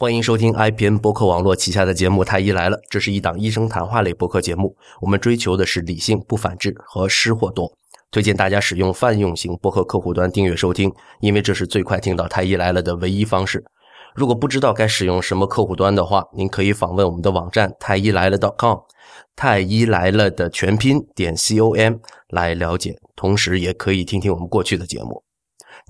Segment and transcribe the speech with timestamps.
[0.00, 4.76] 欢迎收听 IPN 博客网络旗下的节目《太医来了》，这是一档医生谈话类播客节目。
[5.00, 7.72] 我们追求的是理性、不反制和失货多。
[8.12, 13.64] 推荐大家使用泛用型博客客户端订阅收听，因为这是最快听到《太医来了》的唯一方式。
[14.14, 18.78] 如果不知道该使用什么客户端的话，您可以访问我们的网站太医来了 .com，
[19.34, 21.96] 太医来了的全拼点 com
[22.28, 22.94] 来了解。
[23.16, 25.24] 同时，也可以听听我们过去的节目。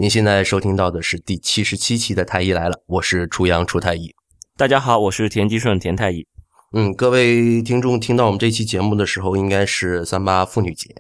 [0.01, 4.15] 您现在收听到的是第七十七期的《太医来了》，我是楚阳楚太医。
[4.57, 6.25] 大家好，我是田基顺田太医。
[6.73, 10.95] 嗯，各位听众听到我们这期节目的时候，应该是三八妇女节。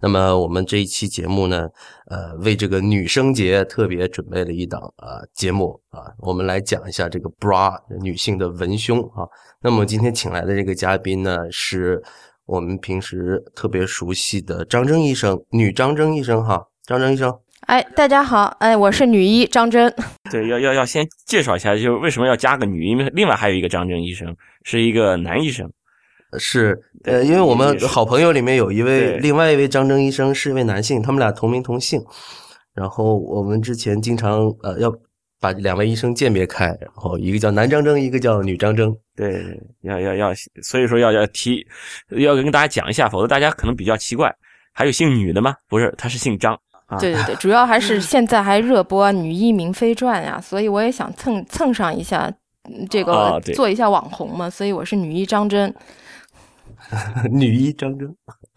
[0.00, 1.68] 那么我们这一期节目呢，
[2.10, 9.22] 呃，为这个女生节特别准备了一档啊节目啊，我们来讲一下这个 bra 女性的文胸啊。
[9.60, 12.02] 那么今天请来的这个嘉宾呢，是
[12.46, 17.32] 我们平时特别熟悉的张征医生，女张征医生哈，张征医生。
[17.72, 19.90] 哎，大家好，哎，我是女医张真。
[20.30, 25.72] 对，要要要先介绍一下，就是为什么要加个女，因为另外还有一个张真医生是一个男医生。
[26.38, 31.98] 是，呃，因为我们好朋友里面有一位，另外一位张真医生是一位男性，他们俩同名同姓。
[32.74, 34.92] 然后我们之前经常呃要
[35.40, 38.94] 把两位医生鉴别开，然后一个叫男张真，一个叫女张真。
[39.16, 40.30] 对，要要要，
[40.62, 41.66] 所以说要要提，
[42.10, 44.30] 要跟大家讲一下，否则大家可能比较奇怪，
[44.74, 45.54] 还有姓女的吗？
[45.70, 46.54] 不是，他是姓张。
[47.00, 52.32] 对对对， 主要还是现在还热播《女医明妃传》呀，所以我也想蹭蹭上一下，
[52.90, 55.74] 这个做一下网红嘛，所以我是女医张真。
[57.30, 58.14] 女医张真。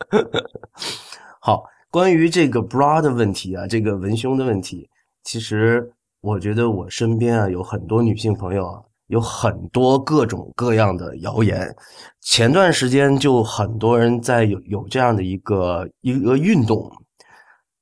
[1.40, 4.90] 好，关于这个 bra 的问题啊，这个文胸的问题，
[5.24, 5.92] 其实
[6.22, 11.74] 我觉得我身边啊有很多女性朋友啊，有很多各种各样的谣言。
[12.22, 16.92] 前段时间就很多人在有有这样的一个一个运动。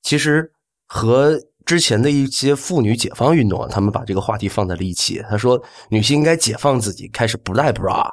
[0.04, 0.52] 其实
[0.86, 5.24] 和之前的一些妇女解放运动啊，他们把这个话题放在了一起。
[5.30, 8.06] 他说，女性应该解放自己，开始不戴 bra。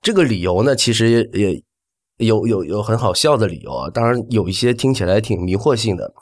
[0.00, 1.62] 这个理由呢，其实也
[2.26, 3.90] 有有有很好笑的理由啊。
[3.90, 6.12] 当然，有一些听起来挺迷惑性的。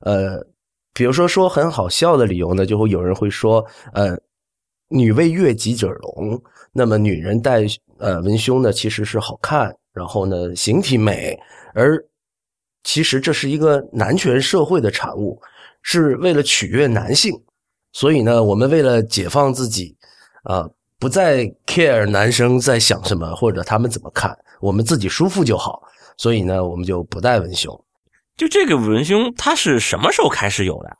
[0.00, 0.44] 呃，
[0.92, 4.18] 比如说说很好笑的理由呢，就会有人会说，呃，
[4.88, 6.42] 女为悦己者容。
[6.72, 7.64] 那么，女人戴
[7.98, 11.38] 呃文胸呢，其实是好看，然后呢，形体美，
[11.74, 12.04] 而。
[12.84, 15.40] 其实这是一个男权社会的产物，
[15.82, 17.32] 是为了取悦男性，
[17.92, 19.96] 所以呢，我们为了解放自己，
[20.44, 20.64] 啊，
[21.00, 25.82] 不再 care 男生在想什么或者他们怎么看，我们自己舒服就好，
[26.16, 27.84] 所以呢，我们就不戴文胸。
[28.36, 30.96] 就这个文胸，它是什么时候开始有的？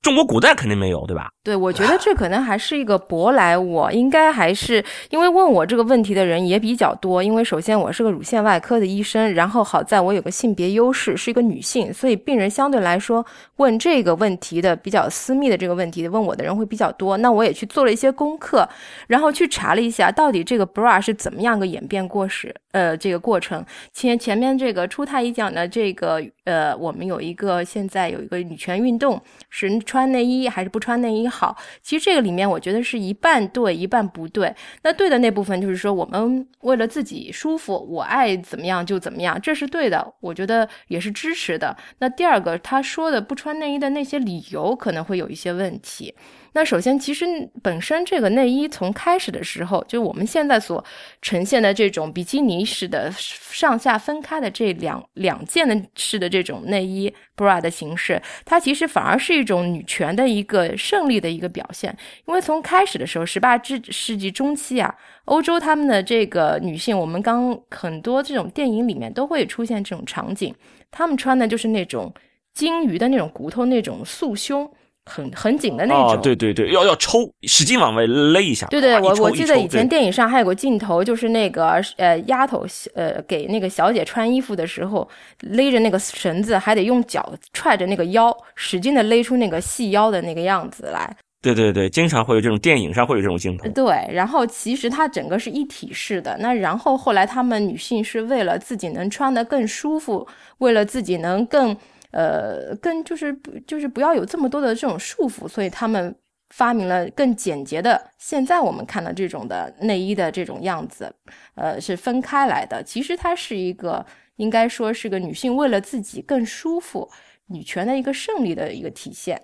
[0.00, 1.30] 中国古代肯定没有，对吧？
[1.46, 7.22] 对，我觉得这可能还是一个舶来物，应该还是因为问我这个问题的人也比较多。
[7.22, 13.24] 因为首先我是个乳腺外科的医生，然后好在我有个性别优势，是一个女性，所以病人相对来说
[13.58, 17.16] 问这个问题的比较私密的这个问题问我的人会比较多。
[17.18, 18.68] 那我也去做了一些功课，
[19.06, 23.64] 然后去查了一下到底这个 bra 是怎么样个演变过史，呃，这个过程。
[23.92, 29.76] 前前面这个初太医讲的这个，呃，我们有一个现在有一个女权运动是。
[29.84, 31.56] 穿内衣还是不穿内衣好？
[31.82, 34.54] 其实这个里面，我觉得是一半对，一半不对。
[34.82, 41.76] 那对的那部分就是说，我们为了自己舒服，我爱怎么样就怎么样，这是对的，我觉得也是支持的。
[41.98, 46.14] 那第二个，他说的不穿内衣的那些理由可能会有一些问题。
[46.56, 47.26] 那首先，其实
[47.62, 50.82] 本身这个内衣从开始的时候，就我们现在所
[51.20, 61.94] 呈现的这种比基尼式的上下分开的这两两件的式的这种内衣 bra 的形式，它其实反而是一种女权的一个胜利的一个表现。
[62.24, 64.94] 因为从开始的时候，十八至世纪中期啊，
[65.26, 70.54] 欧洲他们的这个女性，我们刚很多这种电影里面都会出现这种场景，
[70.90, 72.10] 她们穿的就是那种
[72.54, 74.66] 鲸鱼的那种骨头那种束胸。
[75.08, 78.66] 很很紧的那种，对对对，要要抽，使劲往外勒一下。
[78.66, 85.08] 对对，我我记得以前电影上还有个镜头，就是那个呃丫头呃给那个小姐穿衣服的时候，
[85.42, 91.16] 勒着那个绳子，还得用脚踹着那个腰，使劲的勒出那个细腰的那个样子来。
[91.40, 93.68] 对对对，经常会有这种电影上会有这种镜头。
[93.68, 96.36] 对，然后其实它整个是一体式的。
[96.40, 100.26] 那然后后来他们女性是为了自己能穿得更舒服，
[100.58, 101.76] 为了自己能更。
[102.16, 106.16] 呃，更就是不就是不要有这么多的这种束缚，所以他们
[106.48, 108.10] 发明了更简洁的。
[108.16, 111.14] 现在我们看到这种的内衣的这种样子，
[111.56, 112.82] 呃，是分开来的。
[112.82, 114.02] 其实它是一个，
[114.36, 117.06] 应该说是个女性为了自己更舒服，
[117.48, 119.38] 女权的一个胜利的一个体现。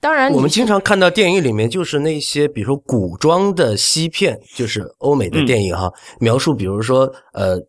[0.00, 5.88] 当然，我们经常看到电影里面就是那些，比如说古装的西片，就是欧美的电影哈，
[6.18, 7.64] 描述比如说呃。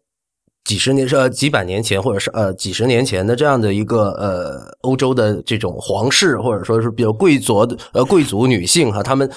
[0.66, 9.30] 几十年是几百年前，或者是呃几十年前的这样的一个呃欧洲的这种皇室，或者说是比较贵族的呃贵族女性哈，她们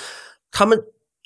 [0.53, 0.79] 她们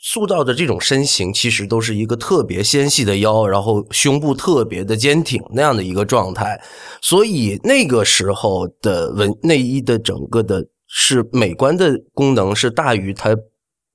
[0.02, 6.58] 塑造的这种身形，其实都是一个特别纤细的腰，然后胸部特别的坚挺那样的一个状态。
[7.02, 13.36] 所以那个时候的文内衣的整个的是美观的功能是大于它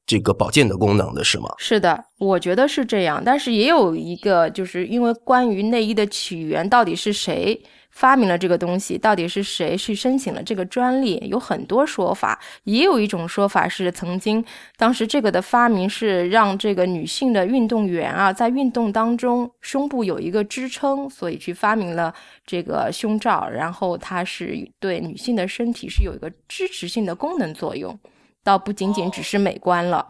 [0.06, 1.50] 这个保健的功能的，是吗？
[1.58, 3.22] 是的，我觉得是这样。
[3.26, 7.62] 但是也有一个，就是因为关于内衣的起源到底是谁？
[7.92, 11.18] 发明了这个东西，到底是谁去申请了这个专利？
[11.30, 14.44] 有很多说法，也有一种说法是，曾经
[14.76, 22.14] 当时这个的发明是让这个女性的运动员啊，在运动当中胸部有一个支撑，所以去发明了
[22.46, 27.98] 这个胸罩，然后它是对女性的身体是有一个支持性的功能作用，
[28.46, 30.08] 倒不仅仅只是美观了。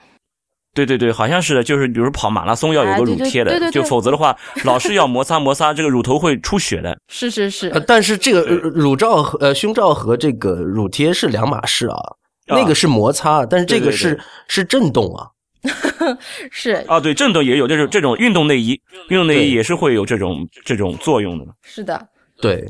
[0.76, 6.98] 对对对，好像是的，就是比如跑马拉松要有个乳贴的，就否则的话，老是要摩擦摩擦，这个乳头会出血的。
[7.08, 11.98] 是是是，但是这个乳罩和呃胸罩和这个乳贴是两码事啊，
[12.48, 15.30] 那个是摩擦，但是这个是是震动啊。
[16.52, 21.46] 是啊，对，震动也有，就是这种运动内衣，运动内衣也是会有这种这种作用的。
[21.64, 22.10] 是的，
[22.42, 22.66] 对，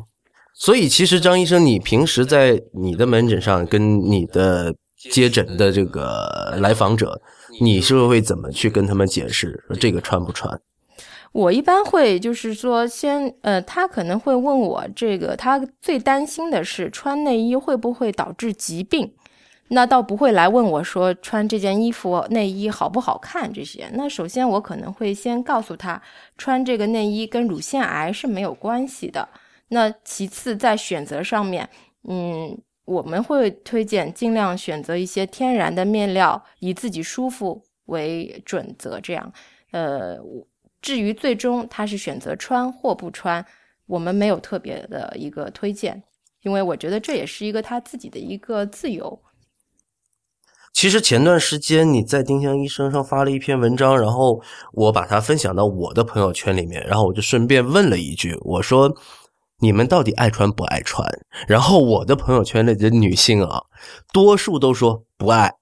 [0.54, 4.74] 所以其实张医生，你平时在你的门诊上跟你的
[5.10, 7.22] 接诊的这个来访者。
[7.62, 10.60] 你是会怎么去跟他们解释说这个穿不穿？
[11.32, 19.14] 我一般会就是说，先呃，他可能会问我这个，他最担心的是穿内衣会不会导致疾病，
[19.70, 23.90] 那倒不会来问我说穿这件衣服内衣好不好看这些。
[23.94, 26.02] 那首先我可能会先告诉他，
[26.38, 29.30] 穿这个内衣跟乳腺癌是没有关系的。
[29.70, 31.70] 那其次在选择上面，
[32.06, 32.58] 嗯。
[32.86, 39.00] 我们会推荐尽量选择一些天然的面料，以自己舒服为准则。
[39.02, 39.34] 这样，
[39.72, 40.18] 呃，
[40.84, 43.44] 至于最终他是选择穿或不穿，
[43.88, 46.04] 我们没有特别的一个推荐，
[46.44, 49.20] 因为我觉得这也是一个他自己的一个自由。
[50.72, 54.40] 其实前段时间你在丁香医生上发了一篇文章，然后
[54.74, 58.96] 我把它分享到我的朋友圈里面，然后我就顺便问了一句，我说。
[59.60, 61.08] 你们到底爱穿不爱穿？
[61.48, 63.64] 然后我的朋友圈里的女性啊，
[64.12, 65.56] 多数都说不爱。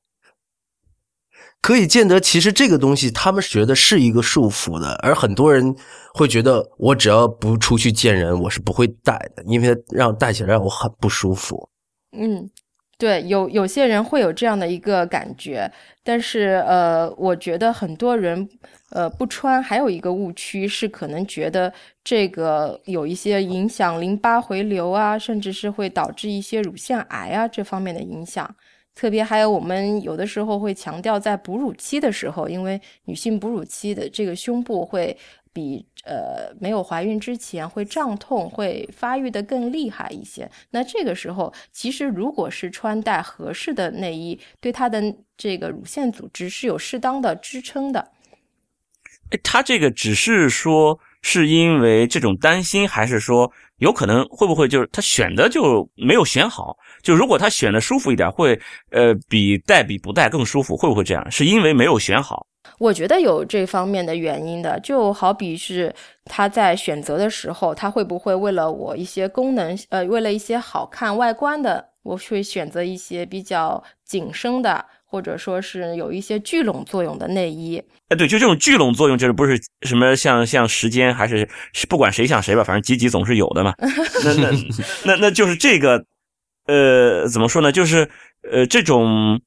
[1.62, 5.76] 可以见得，其实这个东西他们觉得是一个束缚的，而很多人
[6.14, 11.70] 会觉得，我只要不出去见人，我是不会戴的，因为让戴起来让我很不舒服。
[12.12, 12.50] 嗯。
[13.04, 15.70] 对，有有些人会有这样的一个感觉，
[16.06, 18.48] 但是呃，我觉得很多人
[18.92, 28.50] 呃不穿，还有一个误区是可能觉得这个有一些影响淋巴回流啊，甚至是会导致一些乳腺癌啊这方面的影响。
[28.96, 35.18] 特别还有我们有的时候会强调，在哺乳期的时候，因为女性哺乳期的这个胸部会。
[35.54, 40.50] 比呃没有怀孕之前会胀痛，会发育的更厉害一些。
[40.72, 45.02] 那这个时候，其实如果是穿戴合适的内衣，对它的
[45.38, 48.12] 这个乳腺组织是有适当的支撑的。
[49.30, 56.78] 哎，他这个只是说是因为这种担心，还是说有可能会不会就是他选的就没有选好？
[57.02, 58.60] 就如果他选的舒服一点，会
[58.92, 61.32] 呃比戴比不戴更舒服，会不会这样？
[61.32, 62.46] 是因为没有选好？
[62.80, 65.94] 我觉得有这方面的原因的，就好比是
[66.26, 77.82] 他在选择的时候，他会不会为了我一些功能，呃，为了一些好看外观的，我会选择一些比较紧身的，或者说是有一些聚拢作用的内衣。
[78.10, 81.48] 哎，对，就这种聚拢作用，就是不是什么像像时间，还是
[81.88, 83.74] 不管谁像谁吧，反正积极总是有的嘛。
[84.26, 84.52] 那那
[85.06, 86.04] 那那就是这个，
[86.66, 87.72] 呃，怎么说呢？
[87.72, 88.10] 就是
[88.52, 89.40] 呃，这种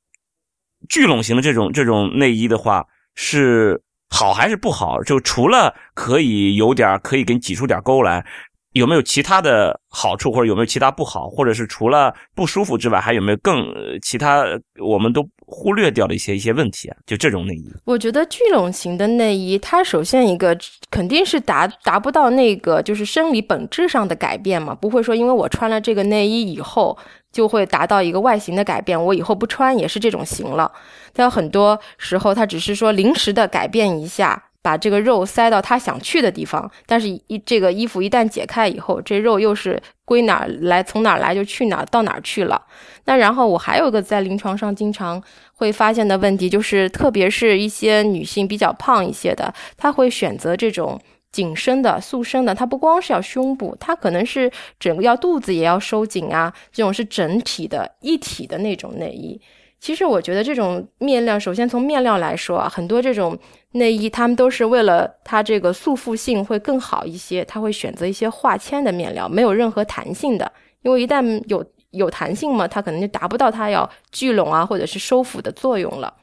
[0.89, 2.87] 聚拢型的这种这种内衣的话。
[3.17, 5.03] 是好还是不好？
[5.03, 8.25] 就除了可以有点可以给你挤出点沟来，
[8.73, 13.67] 有没有其他的好处，或者有没有其他不好，或者是除了不舒服之外，还有没有更
[14.01, 14.45] 其他
[14.81, 16.97] 我们都忽略掉的一些一些问题啊？
[17.05, 20.57] 就这种内衣，我觉得聚拢型的内衣，它首先一个
[20.91, 26.97] 肯定是达达不到那个就是生理本质上的改变嘛，不会说因为我穿了这个内衣以后。
[27.37, 30.73] 就会达到一个外形的改变，我以后不穿也是这种型了。
[31.13, 36.71] 但很多时候，他只是说临时的改变一下，把这个肉塞到他想去的地方。
[36.87, 42.63] 但是，一这个衣服一旦解开以后，这肉又是归哪儿来，从哪儿来就去哪儿，到哪儿去了。
[43.05, 50.99] 那然后我还有一个在临床上经常会发现的问题，就是特别是一些女性比较胖一些的，她会选择这种。
[51.37, 54.51] 紧身的、塑身的，它不光是要胸部，它可能是
[54.81, 56.51] 整个要肚子也要收紧啊。
[56.73, 59.39] 这种是整体的一体的那种内衣。
[59.79, 63.39] 其实我觉得这种面料，首先从面料来说啊，很多这种
[63.73, 70.51] 内衣，他们都是为了它这个束缚性会更好一些，他会选择一些化纤的面料，没有任何弹性的。
[70.81, 76.15] 因为一旦有有弹性嘛，它可能就达不到它要聚拢啊或者是收腹的作用了。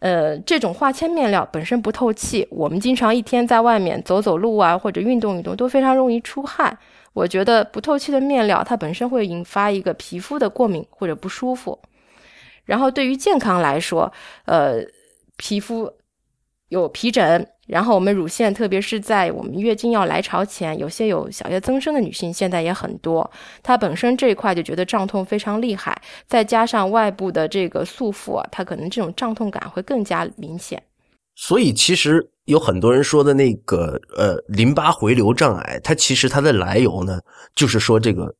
[0.00, 6.78] 呃，这种化纤面料本身不透气，我们经常一天在外面走走路啊，或者运动运动，都非常容易出汗。
[7.12, 11.78] 我觉得不透气的面料，它本身会引发一个皮肤的过敏或者不舒服。
[12.64, 14.12] 然后对于健康来说，
[14.44, 14.76] 呃，
[15.36, 15.92] 皮肤
[16.68, 17.48] 有皮疹。
[17.68, 23.30] 然后我们乳腺，特别是在我们月经要来潮前，有些有小叶增生的女性，现在也很多。
[23.62, 30.82] 她本身这一块就觉得胀痛非常厉害，再加上外部的这个束缚，她可能这种胀痛感会更加明显。
[31.34, 37.20] 所以其实有很多人说的那个呃淋巴回流障碍，它其实它的来由呢，
[37.54, 38.34] 就是说这个，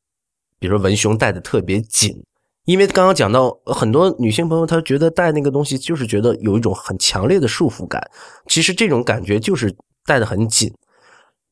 [0.59, 2.25] 比如文胸戴的特别紧。
[2.69, 7.99] 因为刚刚讲到很多女性朋友，她觉得戴那个东西就是觉得有一种很强烈的束缚感。
[8.47, 10.71] 其实这种感觉就是戴的很紧。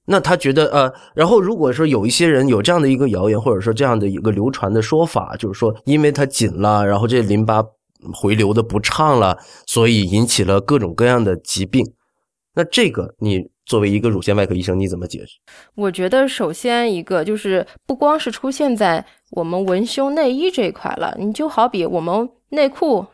[0.05, 7.65] 那她觉得呃，然后如果说有一些人有这样的一个谣言，或者说这样的一个流传的说法，就是说因为它紧了，然后这淋巴
[8.13, 11.95] 回流的不畅了，所以引起了各种各样的疾病。
[12.55, 15.39] 那这个你作为一个乳腺外科医生，你怎么解释？
[15.75, 19.05] 我觉得首先一个就是不光是出现在。
[19.31, 23.05] 我们文胸内衣这一块了，你就好比我们内裤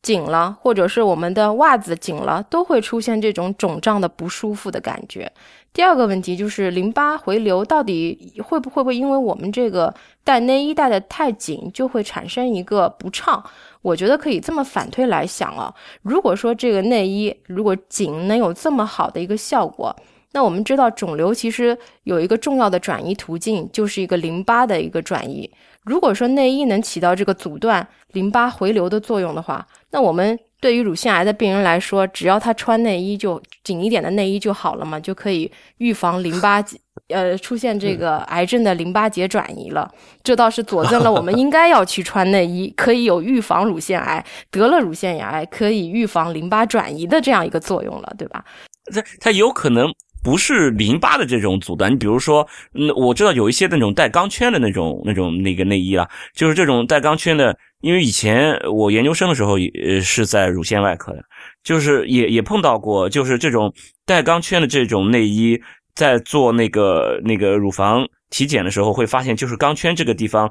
[0.00, 5.30] 紧了，或者是我们的袜子紧了，都会出现这种肿胀的不舒服的感觉。
[5.74, 9.94] 第二个问题就是淋巴回流到底会不会会因为我们这个
[10.24, 13.44] 带内衣带的太紧，就会产生一个不畅？
[13.82, 19.94] 我觉得可以这么反推来想啊，如果说这个内衣如果紧能有这么好的一个效果。
[20.34, 25.50] 那我们知道，肿瘤其实有一个重要的转移途径，就是一个淋巴的一个转移。
[25.84, 36.64] 如果说内衣能起到这个阻断淋巴回流的作用的话，那我们对于乳腺癌的病人来说，只要他穿内衣就紧一点的内衣就好了嘛，就可以预防淋巴
[37.12, 39.88] 呃出现这个癌症的淋巴结转移了。
[40.22, 48.44] 这倒是佐证了我们 应该要去穿内衣，可以有预防乳腺癌得了乳腺癌可以预防淋巴转移的这样一个作用了，对吧？
[48.92, 49.92] 它它有可能。
[50.24, 57.58] 不是淋巴的这种阻断，你比如说，嗯，我知道有一些那种带钢圈的那种、那种那个内衣啦，就是这种带钢圈的。
[57.80, 61.18] 因为以前我研究生的时候也是在乳腺外科的，
[61.64, 63.74] 就是也也碰到过，就是这种
[64.06, 65.60] 带钢圈的这种内衣，
[65.94, 70.50] 在做那个那个乳房体检的时候，会发现就是钢圈这个地方，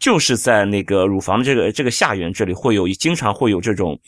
[0.00, 3.98] 就是在那个乳房的这个这个下缘这里会有，经常会有这种。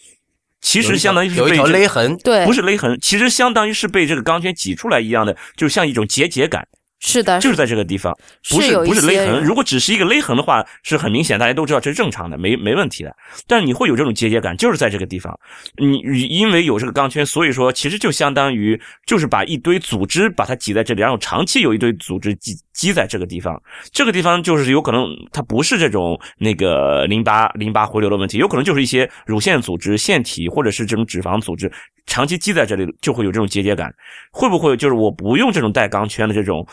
[0.61, 6.67] 其实相当于是有一条勒痕，对，不是勒痕，其实相当于是被这个钢圈挤出来一样的，就像一种结节感。
[7.01, 8.13] 是的，就是在这个地方，
[8.51, 9.43] 不是不是勒痕。
[9.45, 13.15] 如果只是一个勒痕的话，是很明显，大家都知道这是正常的，没没问题的。
[13.47, 15.39] 但是你会有这种结节感，就是在这个地方。
[15.77, 23.63] 你因为有这个钢圈，所以说其实就相当于就是把一堆组织把它挤在这里，然后长期有一堆组织积积在这个地方。
[23.93, 31.71] 这个地方就是有可能它不是这种那个淋巴淋巴回流的问题，有可能就是一些乳腺组织、腺体或者是这种脂肪组织
[32.07, 33.95] 长期积在这里，就会有这种结节感。
[34.33, 36.67] 会不会就是我不用这种带钢圈的这种？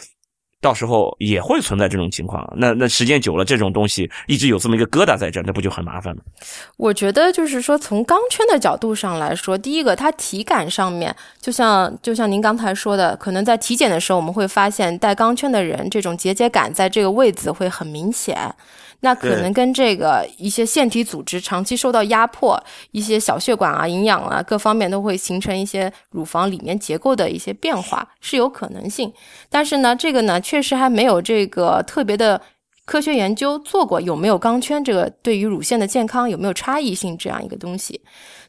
[0.66, 6.24] 到时候也会存在这种情况，那那时间久了，这种东西一直有这么一个疙瘩在这，那不就很麻烦吗？
[6.78, 18.36] 我觉得就是说，从钢圈的角度上来说，第一个，它体感上面，就像就像您刚才说的，可能在体检的时候，我们会发现带钢圈的人，这种结节感在这个位置会很明显。
[19.02, 22.62] 那可能跟这个一些腺体组织长期受到压迫，
[22.92, 29.12] 一些小血管啊、营养啊各方面都会形成一些乳房里面结构的一些变化，是有可能性。
[29.50, 32.42] 但是呢，这个呢确实还没有这个特别的
[32.86, 38.02] 科学研究做过，有没有钢圈这个对于乳腺的健康有没有差异性这样一个东西。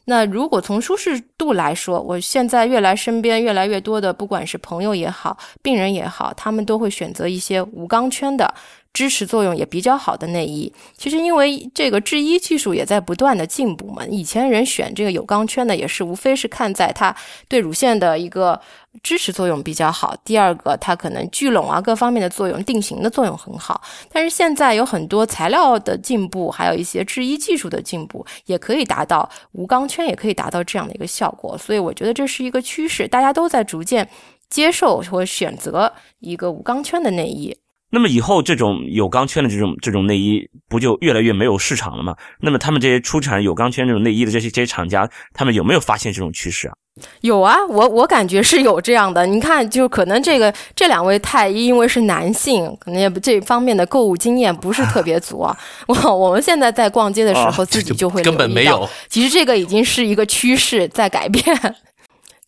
[0.09, 8.53] 那如果从舒适度来说，我现在越来身边越来越多的，不管是朋友也好，病人也好，他们都会选择一些无钢圈的。
[8.93, 14.05] 支持作用也比较好的内衣，其实因为这个制衣技术也在不断的进步嘛。
[14.07, 17.15] 以前人选这个有钢圈的，也是无非是看在它
[17.47, 18.59] 对乳腺的一个
[19.03, 23.81] 支持作用比较好，第二个它可能聚拢啊各方面的作用、定型的作用很好。
[24.11, 31.55] 但是现在有很多材料的进步，还有一些制衣技术的进步，也可以达到无钢圈，也可以达到这样的一个效果。
[31.55, 34.09] 所以我觉得这是一个趋势，大家都在逐渐
[34.49, 37.55] 接受或选择一个无钢圈的内衣。
[37.89, 42.15] 那么以后这种有钢圈的这种这种内衣不就越来越没有市场了吗？
[42.41, 46.73] 那么他们这些出产有钢圈这种内衣的这些这些厂家，他们有没有发现这种趋势啊？
[47.21, 49.25] 有啊，我我感觉是有这样的。
[49.25, 55.55] 你看，就可能这个这两位太医因为是男性，可能也不这方面的购物经验不是特别足啊。
[55.87, 58.89] 我我们现在在逛街的时候，自己就会根本没有。
[59.07, 61.43] 其实这个已经是一个趋势在改变。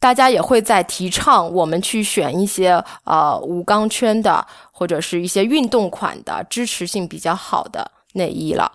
[0.01, 4.47] 大家也会在提倡我们去选一些呃无钢圈的，
[4.79, 8.71] 或者是一些运动款的，支持性比较好的内衣了。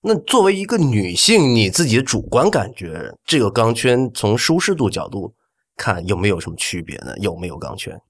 [0.00, 5.34] 那作为一个女性，你自己的主观感觉，这个钢圈从舒适度角度
[5.76, 7.12] 看有没有什么区别呢？
[7.18, 8.00] 有没有钢圈？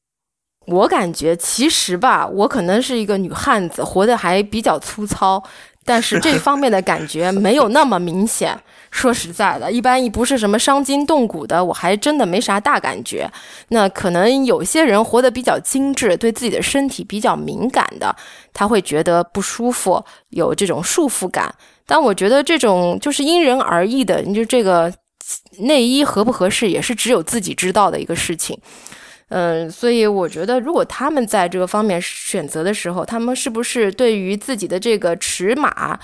[0.67, 5.43] 我感觉其实吧，我可能是一个女汉子，活得还比较粗糙，
[5.85, 8.57] 但是这方面的感觉没有那么明显。
[8.91, 13.31] 说实在的，一般一不是什么伤筋动骨的，我还真的没啥大感觉。
[13.69, 18.15] 那可能有些人活得比较精致，对自己的身体比较敏感的，
[18.53, 21.55] 他会觉得不舒服，有这种束缚感。
[21.87, 24.93] 但我觉得这种就是因人而异的，你就这个
[25.59, 28.59] 内衣合不合适，也是只有自己知道的一个事情。
[29.29, 35.99] 嗯，所以我觉得，如果他们在这个方面选择的时候，他们是不是对于自己的这个尺码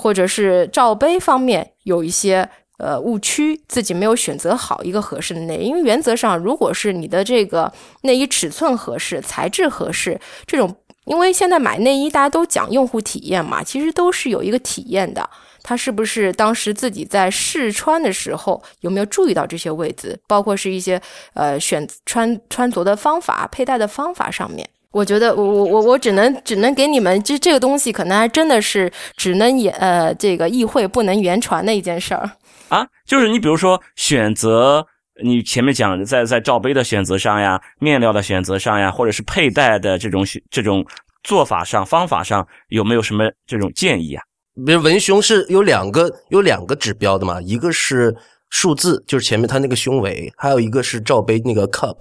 [0.00, 5.66] 或者是罩杯方面有一些呃误区，自己没有选择好一个合适的内衣？
[5.66, 10.72] 因为原则上，如果是你的这个内衣尺寸合适、材质合适，这种，
[11.04, 15.28] 因为现在买内衣大家都讲用户体验嘛，其实都是有一个体验的。
[15.64, 21.02] 他是不是当时自己在试穿的时候有没有注意到这些位置，包括是一些
[21.34, 24.66] 呃选穿穿着的方法、佩戴的方法上面？
[24.90, 32.30] 我觉得我我我我只能只能给你们，这这个东西可能还真的是只能言呃这个意会不能言传的一件事儿
[32.68, 32.86] 啊。
[33.04, 34.86] 就是你比如说选择，
[35.22, 40.84] 你前面讲在在罩杯的选择上呀，面料的选择上呀，或者是佩戴的这种选这种
[41.22, 44.22] 做法上、方法上，有没有什么这种建议啊？
[44.64, 48.16] 比如文胸是有两个有两个指标的嘛，一个是
[48.48, 51.96] 数字，就是前面它那个胸围，还有一个是罩杯那个 cup。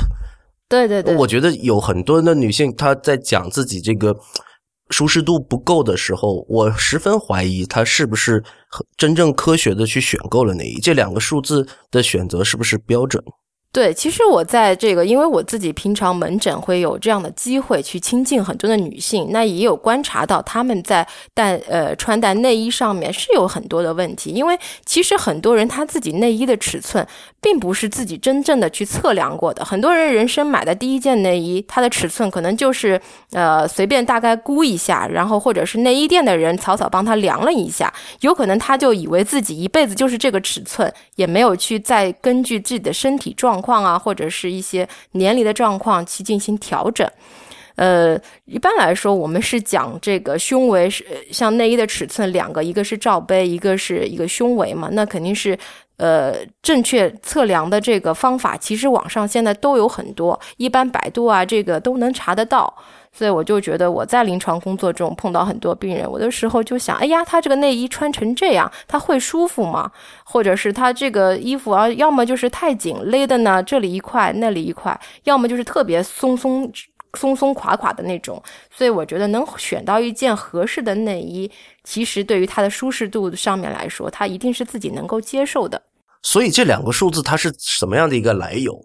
[0.70, 4.16] 对对对，我觉得有很多的女性她在讲自己这个
[4.90, 8.44] 舒适度不够的时候，我十分怀疑她是不是
[8.98, 13.24] 真正科学的去选购了内衣，这两个数字的选择是不是标准？
[13.70, 24.32] 对，其实我在这个，因为我自己平常门诊会有这样的机会去亲近很多的女性，那也有观察到她们在戴呃穿戴内衣上面是有很多的问题。
[24.32, 27.06] 因为其实很多人他自己内衣的尺寸
[27.48, 33.00] 并不是自己真正的去测量过的，很多人人生买的第一件内衣，它的尺寸可能就是
[33.32, 43.62] 呃随便大概估一下，然后或者是内衣店的人草草帮他量了一下，有可能他就以为自己一辈子就是这个尺寸，也没有去再根据自己的身体状。
[43.62, 47.06] 况啊，或者是一些年龄的状况去进行调整。
[47.78, 54.90] 呃，一般来说，我们是讲这个胸围是像内衣的尺寸两个，一个是罩杯，一个是一个胸围嘛。
[54.92, 55.56] 那肯定是
[55.98, 62.74] 呃正确测量的这个方法，其实网上现在都有很多，一般百度啊这个都能查得到。
[63.14, 69.92] 所以我就觉得我在临床工作中碰到很多病人，我的时候就想，哎呀，他这个内衣穿成这样，他会舒服吗？
[70.24, 76.72] 或者是他这个衣服啊，要么就是太紧勒的呢，这里一块，那里一块，要么就是特别松松
[77.14, 78.42] 松松垮垮的那种。
[78.72, 81.50] 所以我觉得能选到一件合适的内衣，
[81.84, 85.82] 其实对于它的舒适度上面来说，它一定是自己能够接受的。
[86.24, 88.78] 所以这两个数字它是什么样的一个来由？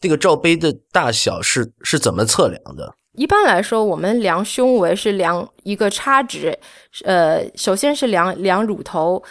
[0.00, 2.94] 这个罩杯的大小是是怎么测量的？
[3.12, 6.58] 一般来说，我们量胸围是量一个差值，
[7.04, 9.22] 呃，首先是量量乳头，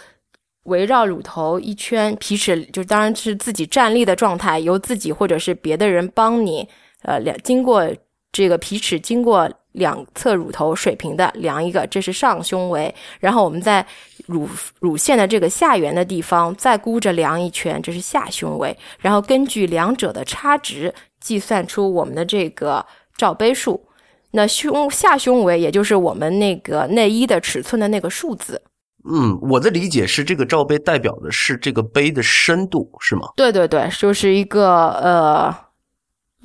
[0.64, 6.68] 围绕乳头一圈皮尺，就当然是自己站立的状态，由自己或者是别的人帮你，
[7.02, 7.88] 呃，量经过
[8.36, 13.86] 这个皮尺经过两侧乳头水平的量一个，这是上胸围，然后我们在
[14.26, 14.48] 乳
[14.80, 22.84] 乳腺的这个下缘的地方再箍着量一圈，这是下胸围，然后根据两者的差值计算出我们的这个。
[23.18, 23.88] 罩杯数，
[24.32, 28.60] 那胸下胸围也就是我们那个内衣的尺寸的那个数字。
[29.10, 33.28] 嗯，我的理解是，这个罩杯代表的是这个杯的深度，是吗？
[33.34, 35.56] 对对对，就是一个呃，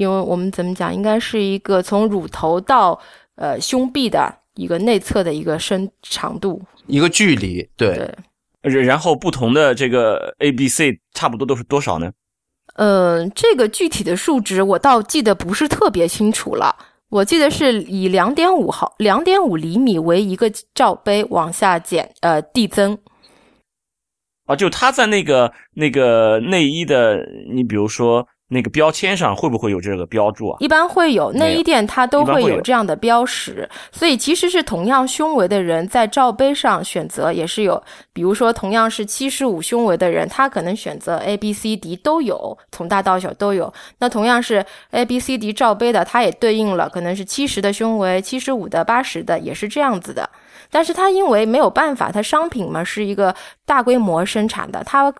[0.02, 3.00] 因为我们怎么讲，应该是一个从乳头到
[3.36, 7.70] 呃胸壁的一个内侧的一个深长度，一个距离。
[7.78, 8.12] 对，
[8.64, 12.12] 然后不同的这个 A、B、C 差不多都是多少呢？
[12.78, 16.76] 嗯，这个具体的数值我倒记得不是特别清楚了。
[17.10, 22.98] 我记得是以两点五毫、两点五厘米为一个罩杯往下减，呃，递增。
[24.48, 28.28] 啊，就它在那个那个内衣的，你比如说。
[28.54, 30.58] 那个标签上会不会有这个标注啊？
[30.60, 33.68] 一般会有，内衣店它都会有这样的标识。
[33.94, 43.74] 所以其实是同样胸围的人在罩杯上选择也是有，比如说同样是七十五胸围的人，他可能选择 A、B、C、D 都有，从大到小都有。
[44.00, 50.30] 那同样是 A、B、C、D 罩杯的，它也对应了可能是七十的胸围、七十五的、八十的，也是这样子的。
[50.70, 53.34] 但是它因为没有办法，它商品嘛是一个
[53.66, 55.14] 大规模生产的，它。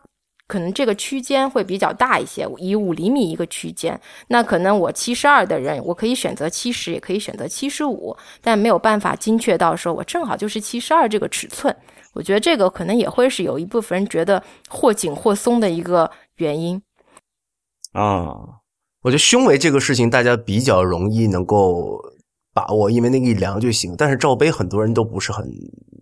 [0.52, 3.98] 可能这个区间会比较大一些，以五厘米一个区间。
[4.28, 11.74] 那可能我七十二的人，我可以选择七十，也可以选择七十五，但没有办法精确到说我正好就是七十二这个尺寸。
[12.12, 16.82] 我觉得这个可能也会是有一部分人觉得或紧或松的一个原因。
[17.94, 18.36] 啊，
[19.04, 21.98] 我觉得胸围这个事情大家比较容易能够
[22.54, 23.96] 把握，因为那个一量就行。
[23.98, 25.46] 但是罩杯很多人都不是很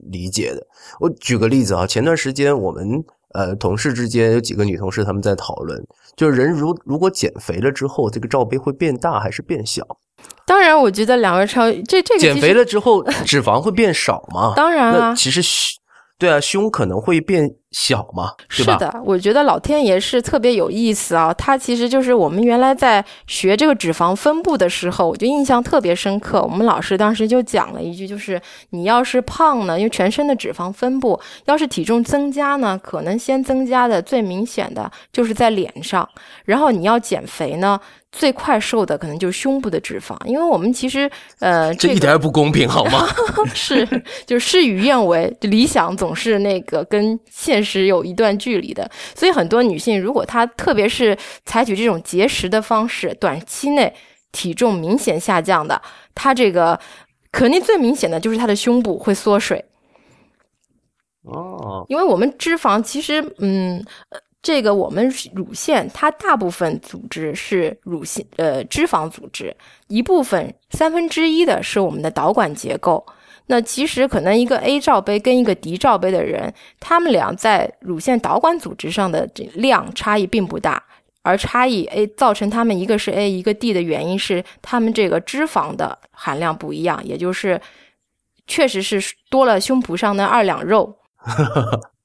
[0.09, 0.65] 理解的。
[0.99, 5.81] 我举个例子啊，前段时间我们呃同事之间有几个女同事他们在讨论，
[6.15, 9.83] 就是人如如果减肥了之后，这个罩杯会变大还是变小？
[10.45, 14.53] 当然，我觉得两位超这这个减肥了之后脂肪会变少吗？
[14.57, 15.41] 当然啊，其实
[16.17, 21.31] 对啊，胸可能会变小嘛，是的，我觉得老天爷是特别有意思啊。
[21.33, 26.41] 他其实就是我们原来在学这个脂肪分布的时候，我就印象特别深刻。
[26.41, 36.09] 我们老师当时就讲了一句，就是你要是胖呢，因为全身的脂肪分布，要是体重增加呢，可能先增加的最明显的就是在脸上，
[36.45, 37.79] 然后你要减肥呢。
[38.11, 43.07] 最快瘦的可能就是胸部的脂肪，因为我们其实呃， 这一点不公平好吗？
[43.53, 43.85] 是，
[44.25, 48.89] 就是事与愿违，理想总是那个跟现实有一段距离的。
[49.15, 53.93] 所以很多女性，如果她特别是采取这种节食的方式，短期内
[54.31, 55.79] 体重明显下降的，
[56.15, 56.79] 她这个
[57.31, 59.63] 肯定最明显的就是她的胸部会缩水。
[61.23, 63.85] 哦，因为我们脂肪其实嗯。
[64.41, 69.55] 这个我们乳腺，它大部分组织是乳腺呃脂肪组织，
[69.87, 73.05] 一部分三分之一的是我们的导管结构。
[73.47, 80.81] 那其实可能一个 A 罩杯跟一个 D 罩杯的人，他们俩在乳腺导管组织上的这量差异并不大，
[81.23, 87.59] 而差异 A 造成他们一个是 A 一个 D 的原因是他们这个脂肪的含量不一样，也就是
[88.47, 90.97] 确实是多了胸脯上的二两肉。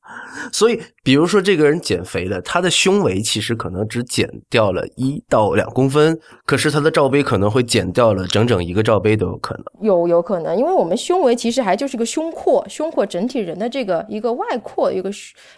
[0.53, 9.64] 所以，比如说这个人减肥了，他的胸围其实可能只减掉了一到两公分，可是他的罩杯可能会减掉了整整一个罩杯都有可能。
[9.81, 15.11] 有有可能，因为我们胸围其实还就是个胸廓，胸廓整体人的这个一个外扩，一个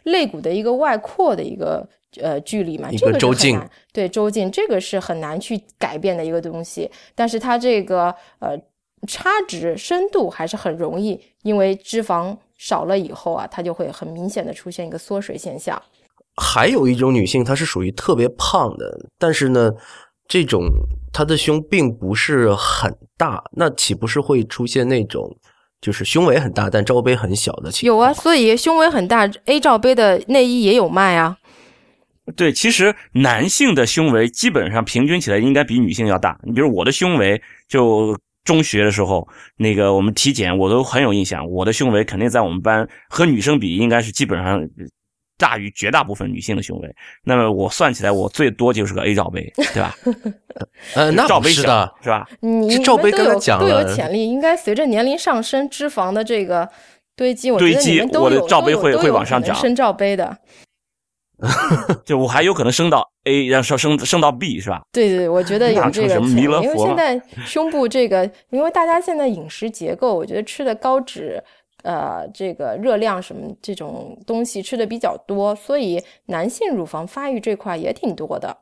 [0.05, 1.89] 肋骨的一个外扩的一个
[2.21, 3.61] 呃距离嘛，一个周径。
[3.93, 8.57] 对周径，这个是很难去改变的一个东西，但是它这个呃
[9.07, 12.37] 差值深度还是很容易，因为脂肪。
[12.57, 15.81] 少了以后啊，它就会很明显的出现一个缩水现象。
[16.37, 19.73] 还有一种女性，她是属于特别胖的，但是呢，
[20.29, 20.67] 这种
[21.13, 25.37] 她的胸并不是很大，那岂不是会出现那种
[25.81, 27.99] 就是胸围很大但罩杯很小的情况？
[27.99, 31.39] 有啊，所以胸围很大 A 罩杯的内衣也有卖啊。
[32.35, 36.39] 对，其实男性的胸围基本上平均起来应该比女性要大。
[36.43, 38.17] 你比如我的胸围就。
[38.47, 41.47] 中学的时候，那个我们体检，我都很有印象。
[41.51, 44.67] 我的胸围肯定在我们班和女生比，应该是基本上
[45.37, 46.97] 大于绝大部分女性的胸围。
[47.25, 49.95] 那么我算起来，我最多就是个 A 罩杯， 对吧？
[50.95, 52.27] 呃，那罩杯是的，是吧？
[52.41, 54.27] 你罩杯刚才讲了，都有潜力。
[54.27, 56.67] 应该随着年龄上升，脂肪的这个
[57.15, 60.39] 堆积，我觉得你们都有罩杯会会往上涨，升罩杯的。
[62.05, 64.83] 就我还有可能升到 A，然后升升到 B 是吧？
[64.91, 71.43] 对对，我觉得有这个因为现在胸部这个，因为大家现在饮食结构，我觉得吃的高脂，
[71.83, 78.57] 呃，这个热量什么这种东西吃的比较多，所以男性乳房发育这块也挺多的。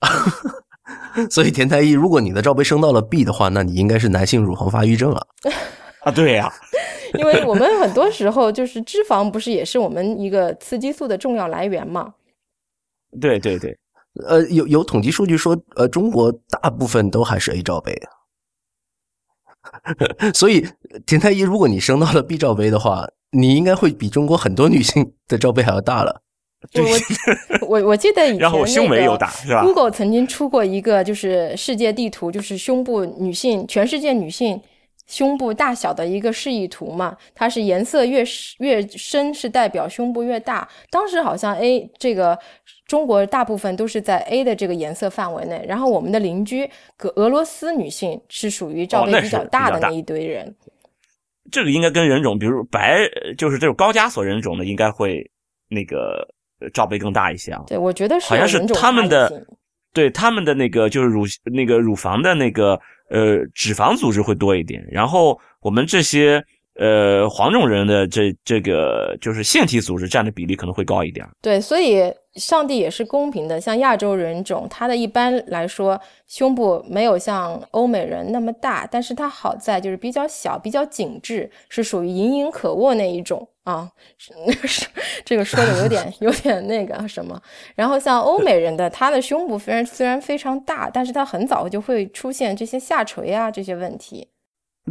[1.30, 5.26] 所以田太医，如果你的罩杯升到了 B 的话，那你应该是男性乳房发育症了。
[6.04, 6.52] 啊，对呀。
[7.18, 12.12] 因为我们很多时候就是脂肪，不是也是我们一个雌激素的重要来源嘛？
[13.18, 13.74] 对对对，
[14.26, 18.08] 呃，有有统计数据说，呃，中国大部分都还是 A 罩杯啊。
[20.34, 20.66] 所以
[21.06, 26.20] 田太医，如果你升到了 B 罩杯的话，你应该会比中国很多女性的罩杯还要大了。
[27.60, 34.60] 我我我记得以前然后胸围又大是吧？Google 曾经出过一个就是世界地图，就是胸部女性，全世界女性。
[35.08, 38.22] 胸部大小的一个示意图嘛，它是颜色越
[38.58, 40.68] 越深是代表胸部越大。
[40.90, 42.38] 当时好像 A 这个
[42.86, 50.54] 中国大部分都是在 A 的这个颜色范围内，然后我们的邻居俄俄罗斯女性是属于罩杯比较大的那一堆人。
[51.50, 52.98] 这个应该跟人种，比如白
[53.38, 55.24] 就是这种高加索人种的，应该会
[55.70, 56.28] 那个
[56.74, 57.64] 罩杯更大一些啊。
[57.66, 59.46] 对，我觉得是好像是他们的，
[59.94, 62.78] 对他们的那个就是乳那个乳房的那个。
[63.10, 66.42] 呃，脂肪组织会多一点，然后我们这些
[66.78, 71.26] 呃黄种人的这这个就是腺体组织占的比例可能会高一点。
[71.40, 83.48] 对，所以上帝也是公平的，像亚洲人种，他的一般来说胸部没有像欧美人那么大，但是它好在就是比较小，比较紧致，是属于盈盈可握那一种。
[83.68, 84.32] 啊，是
[85.26, 87.38] 这个说的有点有点那个什么。
[87.74, 94.28] 然后像欧美人的，他的胸部虽然虽然非常大，但是他很早就会出现这些下垂啊这些问题。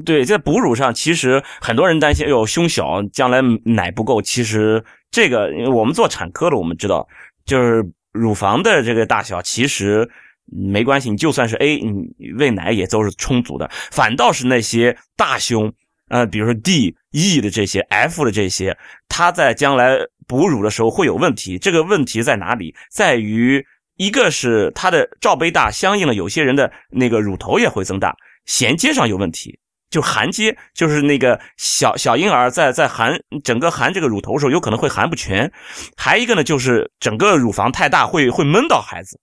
[0.05, 4.21] 对，在哺乳上，其实很多人担心，哎呦，胸小，将来奶不够。
[4.21, 7.07] 其实这个，我们做产科的，我们知道，
[7.47, 10.07] 就是乳房的这个大小，其实
[10.45, 11.09] 没关系。
[11.09, 13.67] 你就算是 A，你喂奶也都是充足的。
[13.89, 15.73] 反倒是那些大胸，
[16.09, 21.57] 呃，比如说 D、E 的这些，F 的这些，它在将来哺乳的时候会有问题。
[21.57, 22.73] 这个问题在哪里？
[22.91, 23.65] 在于
[23.97, 28.15] 一个是它的罩杯大，相应的有些人的那个乳头也会增大，
[28.45, 29.59] 衔接上有问题。
[29.89, 35.49] 就含接，就是那个小小婴儿在在含整个含这个乳头的时候，有可能会含不全。
[35.95, 39.17] 还一个呢，就是整个乳房太大，会会闷到孩子，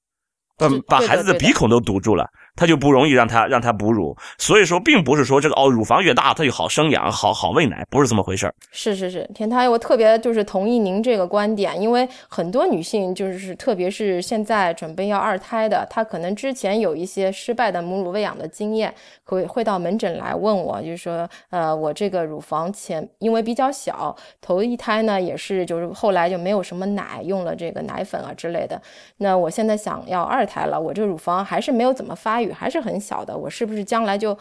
[0.56, 2.26] 把把孩子的鼻孔都堵住了。
[2.56, 28.80] 它就不容易让它让它哺乳，所以说并不是说这个哦乳房越大它就好生养好好喂奶，不是这么回事是是是，田太，我特别就是同意您这个观点，因为很多女性就是特别是现在准备要二胎的，她可能之前有一些失败的母乳喂养的经验，会会到门诊来问我，就是说呃我这个乳房前因为比较小，头一胎呢也是就是后来就没有什么奶，用了这个奶粉啊之类的，
[29.16, 32.43] 那我现在想要二胎了，我这乳房还是没有怎么发育。
[32.52, 34.36] 还是很小的，我是不是将来就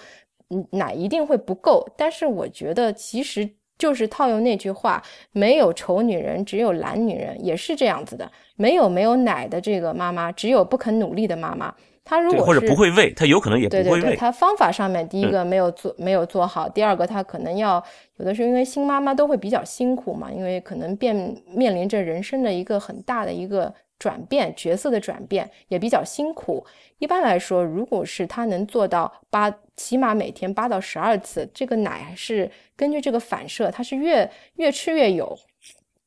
[0.72, 1.88] 奶一定会不够？
[1.98, 8.32] 但是我觉得其实就是套用那句话，没有丑女人，只有懒女人，也是这样子的。
[8.56, 11.74] 没有没有奶的这个妈妈，只有不肯努力的妈妈。
[12.06, 14.16] 她如果或者不会喂，她有可能也不会喂。
[14.16, 17.84] 她方法上面，第一个没有做没有做好，第二个她可能要
[18.18, 21.16] 有的时候，因为新妈妈都会比较辛苦嘛，因为可能变
[21.48, 23.74] 面临着人生的一个很大的一个。
[24.04, 26.66] 转变角色的转变也比较辛苦。
[26.98, 35.38] 一般来说，如果是他能做到八，起码每天八到十二次，这个奶是根据这个反射，它是越越吃越有。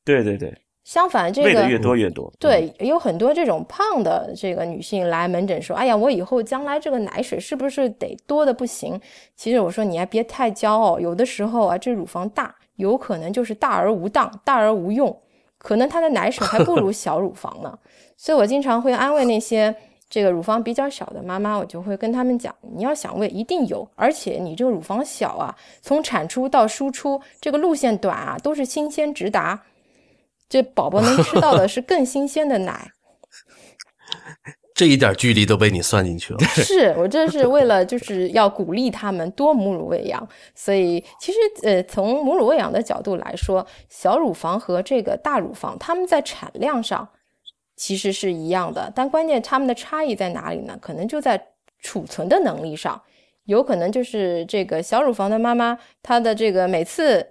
[0.05, 0.55] 对对对。
[0.85, 2.31] 相反，这个越多越多。
[2.39, 9.01] 对，有很多这种胖的这个女性来门诊说：“哎呀，我以后将来这个奶水是不是得多的不行？”
[9.35, 15.09] 其实我说你还别太骄傲，有的时候啊，这乳房大，有可能就是大而无当，大而无用。
[15.67, 17.77] 可能她的奶水还不如 小乳房呢，
[18.17, 19.75] 所以我经常会安慰那些
[20.09, 25.53] 这个乳房比较小的妈妈，我就会跟他们讲，你要想喂，一定有，而且你这个乳房小啊，
[25.83, 29.65] 从产出到输出这个路线短啊，都是新鲜直达，
[30.49, 32.93] 这宝宝能吃到的是更新鲜的奶。
[34.77, 36.39] 这一点距离都被你算进去了。
[36.55, 47.09] 是我这是为了就是要鼓励他们多母乳喂养，所以其实呃从母乳喂养的角度来说，小乳房和这个大乳房，它们在产量上
[47.75, 50.79] 其实是一样的，但关键它们的差异在哪里呢？
[50.79, 51.43] 可能就在
[51.81, 53.01] 储存的能力上，
[53.45, 57.27] 有可能就是这个小乳房的妈妈，她的这个每次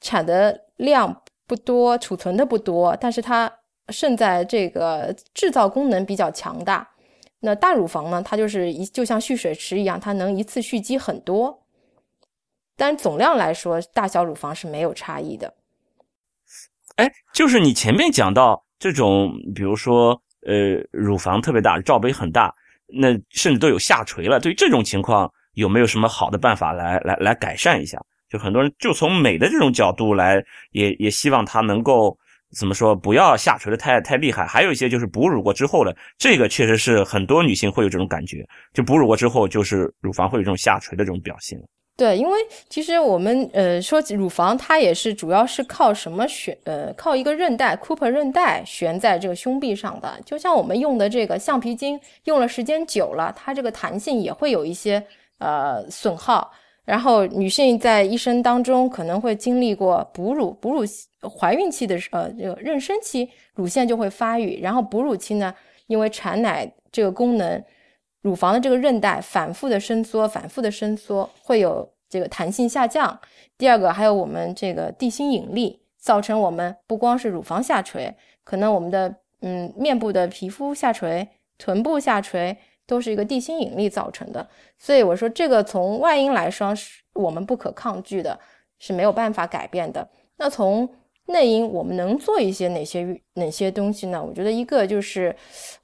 [0.00, 3.57] 产的量不多，储存的不多，但是她。
[3.90, 6.86] 胜在这个制造功能比较强大，
[7.40, 8.22] 那大乳房呢？
[8.22, 11.64] 它就是一就像蓄水池一样，它能一次蓄积很多。
[12.76, 15.54] 但总量来说，大小乳房是没有差异的。
[16.96, 22.54] 哎，就是你前面讲到这种，比如说呃，乳房特别大，罩杯很大，
[22.86, 24.38] 那甚至都有下垂了。
[24.38, 27.98] 对于这种情况，有没有什么好的办法来来来改善一下？
[28.28, 32.18] 就很多人就从美的这种角度来，也也希望它能够。
[32.56, 32.94] 怎么说？
[32.94, 34.46] 不要下垂的太太厉害。
[34.46, 41.58] 还有一些就是哺乳过之后的，这个确实是很多女性会有这种感觉，就哺乳过之后，就是乳房会有这种下垂的这种表现。
[41.96, 46.56] 对，因为其实我们呃说乳房，它也是主要是靠什么悬？
[46.62, 50.16] 呃，靠一个韧带，Cooper 韧带悬在这个胸壁上的。
[50.24, 55.04] 就像我们用的这个橡皮筋，用了时间久了，它这个弹性也会有一些
[55.38, 56.48] 呃损耗。
[56.84, 60.84] 然后女性在一生当中可能会经历过哺乳、哺乳、
[61.22, 64.60] 怀孕期的呃这个妊娠期，乳腺就会发育。
[64.60, 65.54] 然后哺乳期呢，
[65.86, 67.64] 因为产奶这个功能，
[68.22, 73.18] 乳房的这个韧带反复的伸缩、反复的伸缩，会有这个弹性下降。
[73.56, 82.58] 第二个还有我们这个地心引力，造成我们不光是乳房下垂，可能我们的嗯面部的皮肤下垂、臀部下垂。
[82.88, 88.40] 都是一个地心引力造成的，所以我说这个从外因来说是我们不可抗拒的，
[88.78, 90.08] 是没有办法改变的。
[90.38, 90.88] 那从
[91.28, 94.22] 内因，我们能做一些哪些哪些东西呢？
[94.22, 95.34] 我觉得一个就是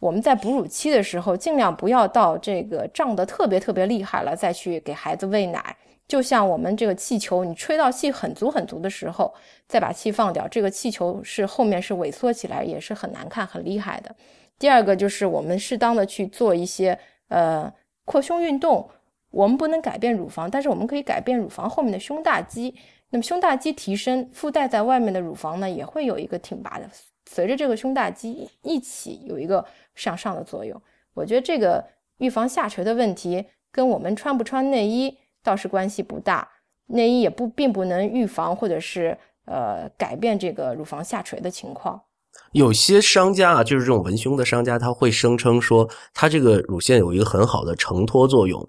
[0.00, 5.76] 我们在哺乳期的时候，尽量不要到这个胀得特别特别厉害了再去给孩子喂奶。
[6.08, 9.32] 就像我们这个气球，你吹到气很足很足的时候，
[9.66, 14.14] 再把气放掉，这个气球是后面是萎缩起来，也是很难看、很厉害的。
[14.58, 17.72] 第二个就是我们适当的去做一些呃
[18.04, 18.88] 扩胸运动，
[19.30, 22.74] 我们不能改变乳房，但是我们可以改变乳房后面的胸大肌。
[23.14, 26.90] 那么胸大肌提升，附带在外面的乳房呢也会有一个挺拔的，
[27.30, 30.82] 随着这个胸大肌一起有一个向上的作用。
[31.14, 31.84] 我觉得这个
[32.18, 36.48] 预防下垂的问题跟我们穿不穿内衣，倒是关系不大。
[36.86, 42.02] 内衣也不并不能预防或者是呃改变这个乳房下垂的情况。
[42.50, 48.68] 有些商家啊，就是这种文胸的商家，他会声称说，它这个乳腺有一个很好的承托作用。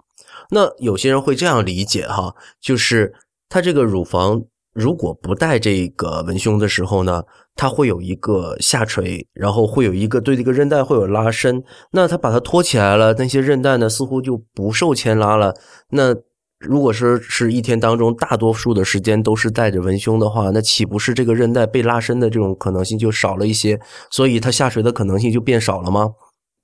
[0.50, 3.12] 那有些人会这样理解哈，就是
[3.48, 7.22] 它这个乳房如果不带这个文胸的时候呢，
[7.54, 11.62] 它会有一个下垂，然后会有一个对这个韧带会有拉伸。
[11.92, 15.54] 那它把它托起来了，那些韧带呢似乎就不受牵拉了。
[15.90, 16.14] 那
[16.58, 23.78] 如果说是一天当中大多数的时间都是带着文胸的话，那岂不是这个韧带被拉伸的这种可能性就少了一些？
[24.10, 26.14] 所以它下垂的可能性就变少了吗？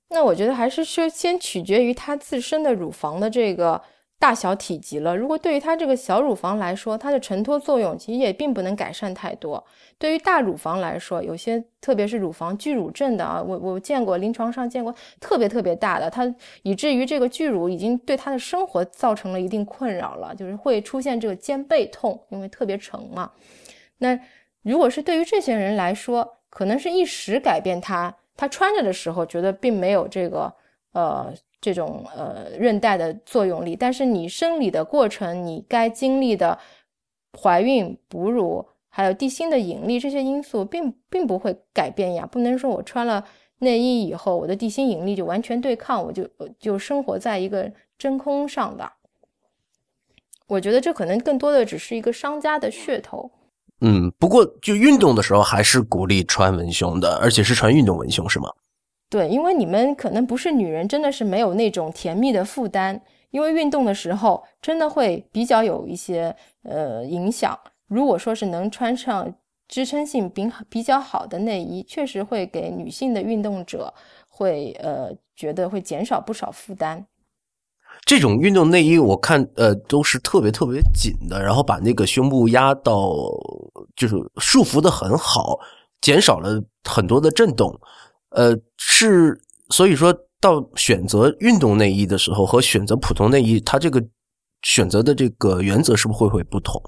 [0.09, 3.81] 那我觉得还是说先取决于它自身的乳房的这个
[4.23, 5.17] 大小体积了。
[5.17, 9.61] 如果对于它这个小乳房来说，它的承托作用其实也并不能改善太多。
[9.97, 23.29] 对于大乳房来说，有些特别是乳房巨乳症的啊，我我见过临床上见过特别特别大的，它以至于这个巨乳已经对他的生活造成了一定困扰了，就是会出现这个肩背痛，因为特别沉嘛。
[23.97, 24.17] 那
[24.61, 30.53] 如果是对于这些人来说，可能是一时改变它，他穿着的时候觉得并没有这个
[30.93, 36.59] 呃这种呃韧带的作用力，但是你生理的过程，你该经历的
[37.41, 38.67] 怀孕、哺乳。
[38.95, 43.25] 还有地心的引力这些因素并并不会改变呀，不能说我穿了
[43.57, 48.91] 内衣以后，我的地心引力就完全对抗，我就就生活在一个真空上的。
[50.45, 53.31] 我觉得这可能更多的只是一个商家的噱头。
[53.81, 58.47] 嗯，不过就运动的时候还是鼓励穿文胸的，而且是穿运动文胸，是吗？
[59.13, 62.99] 对，因为你们可能不是女人，真的是没有那种甜蜜的负担，
[63.29, 67.55] 因为运动的时候真的会比较有一些呃影响。
[67.87, 69.31] 如果说是能穿上
[69.67, 73.93] 支撑性比比较好的内衣，确实会给女性的运动者
[74.27, 77.05] 会呃觉得会减少不少负担。
[78.03, 83.13] 这种运动内衣我看呃都是特别特别紧的，然后把那个胸部压到
[83.95, 85.59] 就是束缚的很好，
[86.01, 87.79] 减少了很多的震动。
[88.33, 94.03] 呃，是所以说到选择运动内衣的时候和选择普通内衣，它这个
[94.61, 96.81] 选择的这个原则是不是会会不同？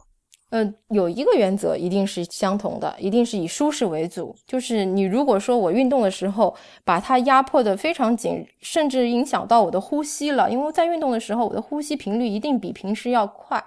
[0.52, 4.34] 呃，有一个原则一定是相同的，一定是以舒适为主。
[4.48, 13.64] 就是你如果说我运动的时候把它压迫的非常紧，甚至影响到我的呼吸了，因为在运动的时候我的呼吸频率一定比平时要快。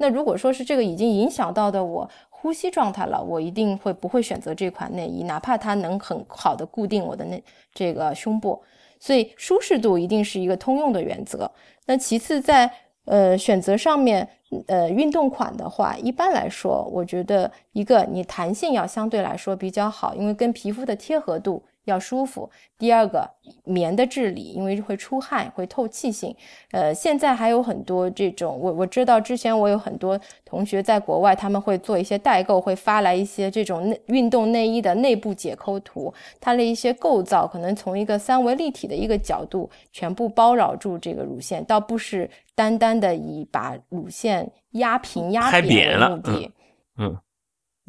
[0.00, 2.08] 那如果说是这个已经影响到的我
[2.40, 7.42] 呼吸状态了，我一定会不会选择这款内衣，哪怕它能很好的固定我的那
[7.74, 8.62] 这个胸部。
[9.00, 11.50] 所以舒适度一定是一个通用的原则。
[11.86, 12.70] 那其次在
[13.04, 14.28] 呃选择上面。
[14.66, 21.62] 呃，运动款的话，一般来说，我觉得一个你弹性要相对来说比较好，因为跟皮肤的贴合度。
[21.90, 22.50] 要舒服。
[22.78, 23.28] 第二个，
[23.64, 26.34] 棉的治理，因为会出汗，会透气性。
[26.70, 46.52] 呃，现在还有很多这种，我我知道之前我有很多同学在国外，他们会做一些代购，会发来一些这种内运动内衣的内部解剖图，它的一些构造可能从一个三维立体的一个角度全部包绕住这个乳腺，倒不是单单的以把乳腺压平压扁为目的。
[46.98, 47.16] 嗯，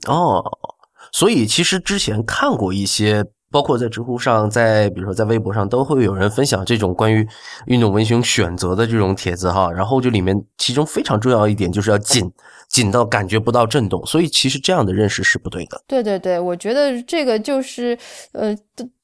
[0.07, 0.43] 哦，
[1.11, 3.23] 所以其实之前看过一些。
[3.51, 7.27] 包括在知乎上，在比如说在微博上，都会有人分享这种关于
[7.65, 9.71] 运动文胸选择的这种帖子哈。
[9.71, 12.31] 然后就里面其中非常重要一点就是要紧，
[12.67, 14.05] 紧到感觉不到震动。
[14.05, 15.81] 所以其实这样的认识是不对的。
[15.87, 17.97] 对对对，我觉得这个就是
[18.33, 18.55] 呃，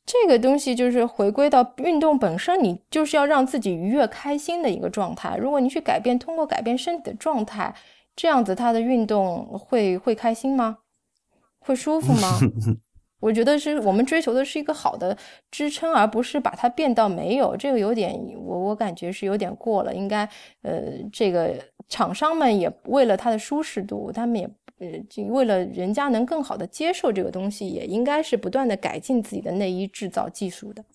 [0.05, 5.35] 这个东西就是回归到运动本身，你就是要让自己愉悦开心的一个状态。
[5.37, 7.73] 如果你去改变，通过改变身体的状态，
[8.15, 10.77] 这样子他的运动会会开心吗？
[11.57, 12.39] 会舒服吗？
[13.25, 15.17] 我觉得是我们追求的是一个好的
[15.49, 17.57] 支撑，而不是把它变到没有。
[17.57, 19.91] 这个有点，我我感觉是有点过了。
[19.91, 20.29] 应该，
[20.61, 21.55] 呃，这个
[21.89, 30.85] 厂商们也为了它的舒适度，他们也呃，为了人家能更好的接受这个东西，也应该是不断的改进自己的内衣制造技术的。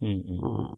[0.00, 0.76] 嗯嗯嗯。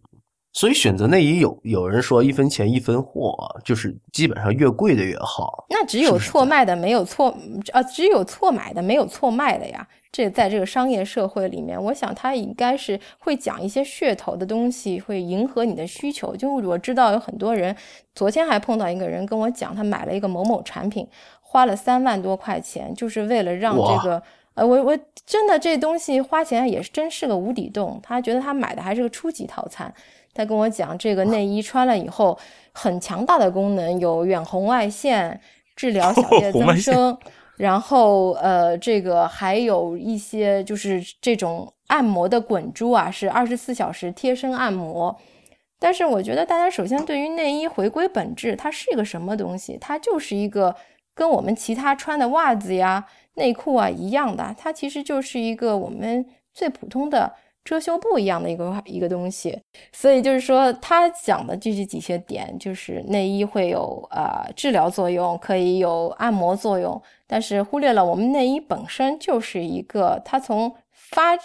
[0.52, 5.64] 所以选择内衣有有人说一分钱一分货，就是基本上越贵的越好。
[5.70, 7.34] 那只有错卖的没有错
[7.72, 9.86] 啊，只有错买的没有错卖的呀。
[10.12, 16.34] 这在这个商业社会里面，我想他应该是会讲一些噱头的东西，会迎合你的需求。
[16.34, 17.76] 就我知道有很多人，
[18.12, 21.06] 昨天还碰到一个人跟我讲，他买了一个某某产品，
[21.40, 24.20] 花了三万多块钱，就是为了让这个
[24.54, 28.00] 呃，我我真的这东西花钱也是真是个无底洞。
[28.02, 29.94] 他觉得他买的还是个初级套餐。
[30.32, 32.38] 他跟我讲，这个内衣穿了以后
[32.72, 35.40] 很强大的功能，有远红外线
[35.76, 37.16] 治疗小叶增 生，
[37.56, 45.16] 然后呃，这个还有一些就是这种按摩的滚珠啊，是二十四小时贴身按摩。
[45.78, 49.78] 但是我觉得大家首先对于内衣回归本质，它是一个什么东西？
[49.80, 50.76] 它就是一个
[51.14, 57.32] 跟我们其他穿的袜子呀、内裤啊一样的，它其实就是一个我们最普通的
[57.64, 59.60] 遮羞布一样的一个一个东西。
[59.92, 71.36] 所以就是说，他讲的这是几些点，就是内衣会有呃治疗作用，可以有按摩作用，但是忽略了我们内衣本身就是一个，它从发。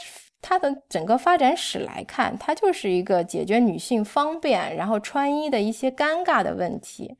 [0.47, 7.15] 它的整个发展史来看，它就是一个解决女性方便，然后穿衣的一些尴尬的问题，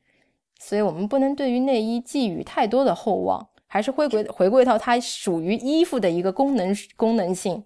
[0.60, 7.64] 所以我们不能对于内衣寄予太多的厚望，还是回归回归到它属于衣服的一个功能功能性。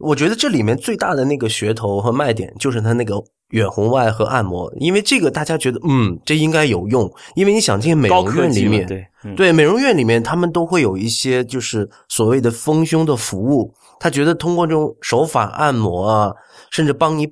[0.00, 13.72] 我觉得这里面最大的那个噱头和卖点就是它那个远红外和按摩，因为这个大家觉得嗯，这应该有用，因为你想进美容院里面，对对，美容院里面他们都会有一些就是所谓的丰胸的服务。
[13.98, 16.32] 他觉得通过这种手法按摩啊，
[16.70, 17.28] 甚至帮你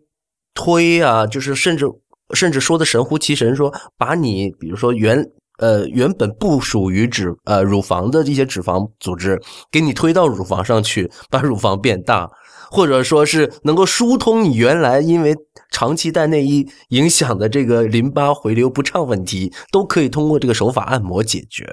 [0.52, 1.86] 推啊，就是甚至
[2.34, 5.24] 甚至说的神乎其神，说把你比如说原
[5.58, 9.40] 呃原本不属于脂呃乳房的这些脂肪组织，
[9.72, 12.28] 给你推到乳房上去，把乳房变大，
[12.70, 15.34] 或者说是能够疏通你原来因为
[15.70, 21.66] 长期戴内衣影响的这个淋巴回流不畅问题，都可以通过这个手法按摩解决。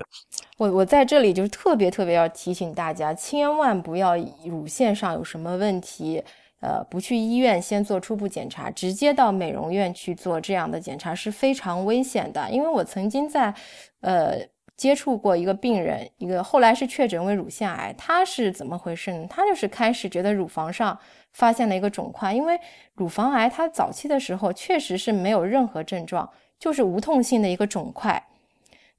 [0.57, 4.15] 我我在这里就是特别特别要提醒大家，千万不要
[4.45, 6.23] 乳腺上有什么问题，
[6.61, 12.49] 呃，不去医院先做初步检查，直接到美容院去做这样的检查是非常危险的。
[12.49, 13.53] 因为我曾经在，
[13.99, 14.37] 呃，
[14.77, 19.25] 接触过一个病人，一个后来是确诊为乳腺癌，他是怎么回事呢？
[19.29, 20.97] 他就是开始觉得乳房上
[21.33, 22.59] 发现了一个肿块，因为
[22.93, 28.21] 乳房癌它早期的时候确实是没有任何症状，就是无痛性的一个肿块。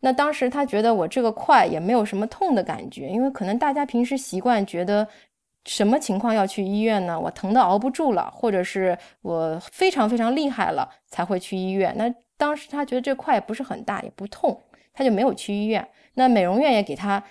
[0.01, 5.07] 那当时他觉得我这个块也没有什么痛的感觉，因为可能大家平时习惯觉得
[5.64, 7.18] 什么情况要去医院呢？
[7.18, 11.95] 我疼的熬不住了，或者是我非常非常厉害了才会去医院。
[11.97, 14.61] 那当时他觉得这块也不是很大，也不痛，
[14.97, 15.86] 他就没有去医院。
[16.14, 17.22] 那美容院也给他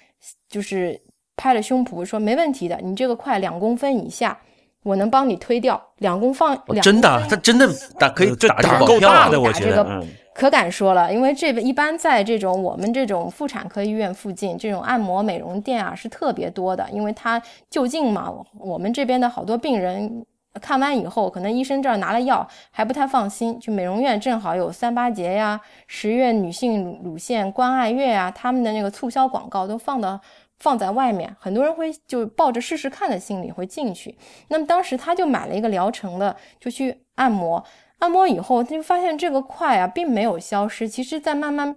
[0.48, 1.02] 就是
[1.36, 4.38] 拍了胸脯说没问题的，你这个块两公分以下，
[4.84, 5.82] 我能帮你推掉。
[5.98, 10.04] 两公放两真的，他真的打可以打打够大的，我觉得。
[10.36, 18.30] 可敢说了，因为这一般在这种我们这种妇产科医院附近，这种按摩美容店啊是特别多的，因为它就近嘛。
[18.60, 20.26] 我们这边的好多病人
[20.62, 30.20] 看完以后，可能医生这儿拿了药还不太放心，就美容院正好有三八节呀、十月女性乳腺关爱月呀，他们的那个促销广告都放的
[30.60, 34.16] 放在外面，很多人会就抱着试试看的心理会进去。
[34.48, 37.64] 那么当时他就买了一个疗程的，就去按摩。
[38.00, 41.76] 按摩以后，他就发现这个块啊并没有消失，其实在慢慢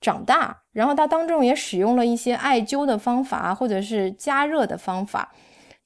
[0.00, 0.62] 长大。
[0.72, 5.32] 然后他当中也使用了一些艾灸的方法，或者是加热的方法。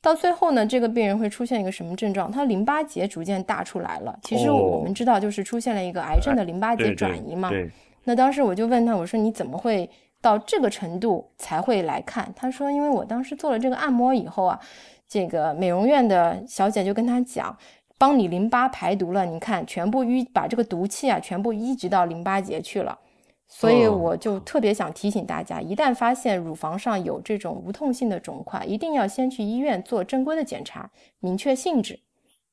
[0.03, 2.30] 到最后呢，这个病人会出现一个什么症状？
[2.30, 4.18] 他淋巴结逐渐大出来了。
[4.22, 7.51] 其实我们知道，就是出现了一个癌症的淋巴结转移嘛。
[8.05, 9.88] 那当时我就问他，我说你怎么会
[10.20, 12.32] 到这个程度才会来看？
[12.34, 14.59] 他说，因为我当时做了这个按摩以后啊，
[15.09, 17.57] 这个美容院的小姐就跟他讲。
[17.98, 22.98] 帮你淋巴排毒了，你看全部淤把这个毒气啊全部移植到淋巴结去了，
[23.53, 32.01] 所以我就特别想提醒大家，一旦发现乳房上有这种无痛性的肿块，一定要先去医院做正规的检查，明确性质。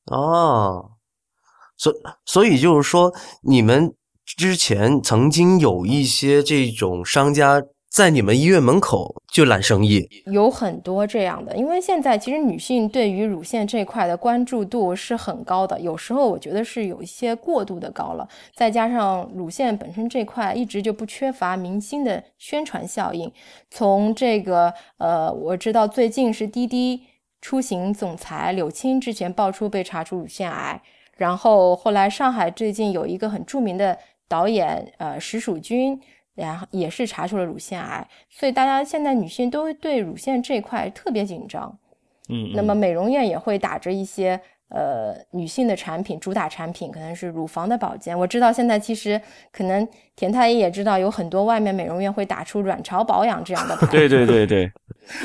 [0.05, 0.91] 哦，
[1.77, 1.93] 所
[2.25, 3.93] 所以就是说，你们
[4.25, 7.63] 之前曾经有一些这种商家。
[7.89, 11.55] 在你们医院门口就揽生意，有很多这样的。
[11.55, 18.27] 因为现在其实女性对于乳腺这块的关注度是很高的，有时候我觉得是有一些过度的高了。
[18.53, 23.31] 再加上乳腺本身这块一直就不缺乏明星的宣传效应。
[23.71, 27.01] 从这个呃，我知道最近是滴滴
[27.41, 30.79] 出行总裁柳青之前爆出被查出乳腺癌，
[31.15, 35.99] 然后后来上海最近有一个很著名的导演呃石蜀君。
[36.37, 41.75] 然后也是查出了乳腺癌，所以大家现在女性都对乳腺这块特别紧张。
[42.29, 48.17] 嗯，那么美容院也会打着一些呃女性的产品，主打产品可能是乳房的保健。
[48.17, 49.19] 我知道现在其实
[49.51, 53.75] 可能田太医也知道，有很多外面美容院会打出卵巢保养这样的。
[53.89, 54.71] 对对对对。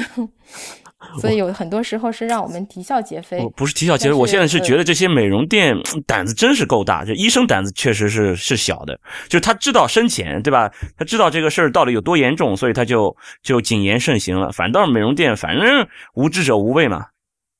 [1.21, 3.47] 所以有很多时候是让我们啼笑皆非。
[3.57, 5.77] 不是啼笑皆非，我现在是觉得这些美容店
[6.07, 8.99] 胆子真是够大，这医生胆子确实是是小的，
[9.29, 10.71] 就是他知道深浅，对吧？
[10.97, 14.51] 他知道这个事儿到底有多严重，所以他就就谨言慎行了。
[14.53, 17.07] 反倒是美容店，反正无知者无畏嘛，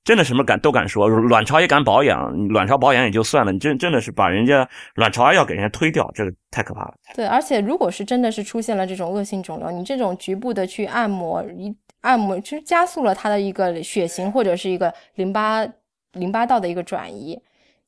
[0.05, 6.95] 真的什么敢都敢说，卵巢也敢保养，卵巢保养也就算了，你真真的是把人家卵巢癌要给人家推掉，这个太可怕了。
[7.15, 11.77] 对，而且如果是真的是出现了这种恶性肿瘤，你这种局部的去按摩一。
[12.03, 15.67] 按摩其实加速了它的一个血型或者是一个淋巴
[16.13, 17.41] 淋巴道的一个转移，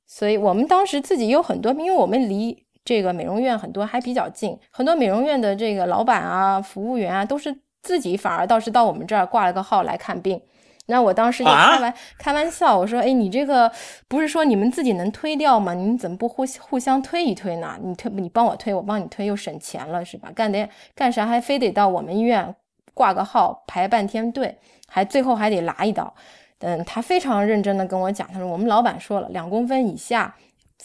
[0.07, 10.41] 所以我们当时自己有很多，因为我们离这个美容院很多还比较近，很多美容院的这个老板啊、服务员啊，都是自己反而倒是到我们这儿挂了个号来看病。
[10.87, 13.73] 那我当时就开玩开玩笑，我说：“哎，你这个
[14.07, 15.73] 不是说你们自己能推掉吗？
[15.73, 17.79] 你们怎么不互互相推一推呢？
[17.83, 20.31] 你推你帮我推，我帮你推，又省钱了，是吧？
[20.35, 22.55] 干点干啥还非得到我们医院
[22.95, 26.15] 挂个号排半天队，还最后还得拉一刀。”
[26.61, 30.35] 嗯，他非常认真的跟我讲，他说我们老板说了，两公分以下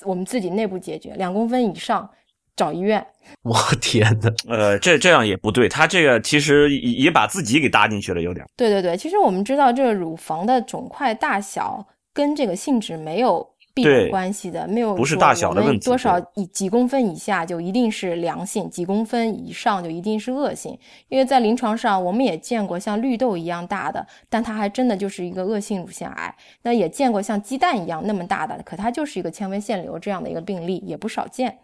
[0.03, 2.09] 我们自己内部解决，两公分以上
[2.55, 3.05] 找医院。
[3.43, 4.29] 我天哪！
[4.49, 8.45] 呃，这这样也不对，他这个其实也把自己给搭进去了，有点。
[8.57, 13.47] 对对对，其实我们知道这个乳房的肿块大小跟这个性质没有。
[13.73, 20.77] 必然关系的没有不是大小的问题，多少以几公分以下就一定是良性，几公分以上就一定是恶性。
[21.07, 26.35] 因为在临床上，我们也见过像绿豆一样大的，但它还真的就是一个恶性乳腺癌。
[26.63, 31.59] 那也见过像鸡蛋一样那么大的，可它就是一个纤维腺瘤这样的一个病例，也不少见。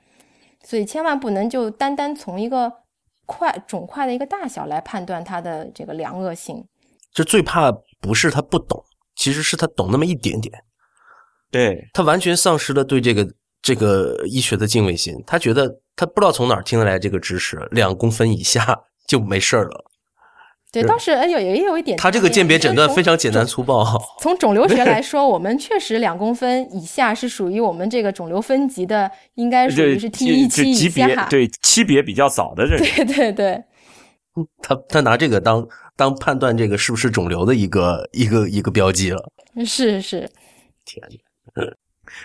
[0.63, 2.71] 所以千万不能就单单从一个
[3.25, 6.65] 块肿块的一个大小来判断它的这个良恶性。
[7.11, 8.83] 这最怕不是他不懂，
[9.15, 10.53] 其实是他懂那么一点点。
[11.55, 13.25] 对他完全丧失了对这个
[13.61, 19.85] 这个医学的敬畏心，他觉得他不知道从哪儿听来这个知识，两公分以下 就没事儿了。
[20.69, 23.85] 对，当时哎有也有一点，他这个鉴别诊断非常简单粗暴。
[24.19, 32.77] 从肿瘤学来说， 我们确实两公分以下是属于我们这个肿瘤分级的，应该属于是 T 一期以下，对区别比较早的这。
[32.77, 33.63] 对对对，
[34.61, 39.31] 他他拿这个当当判断这个是不是肿瘤的一个一个一个标记了。
[39.65, 40.29] 是是，
[40.83, 41.01] 天。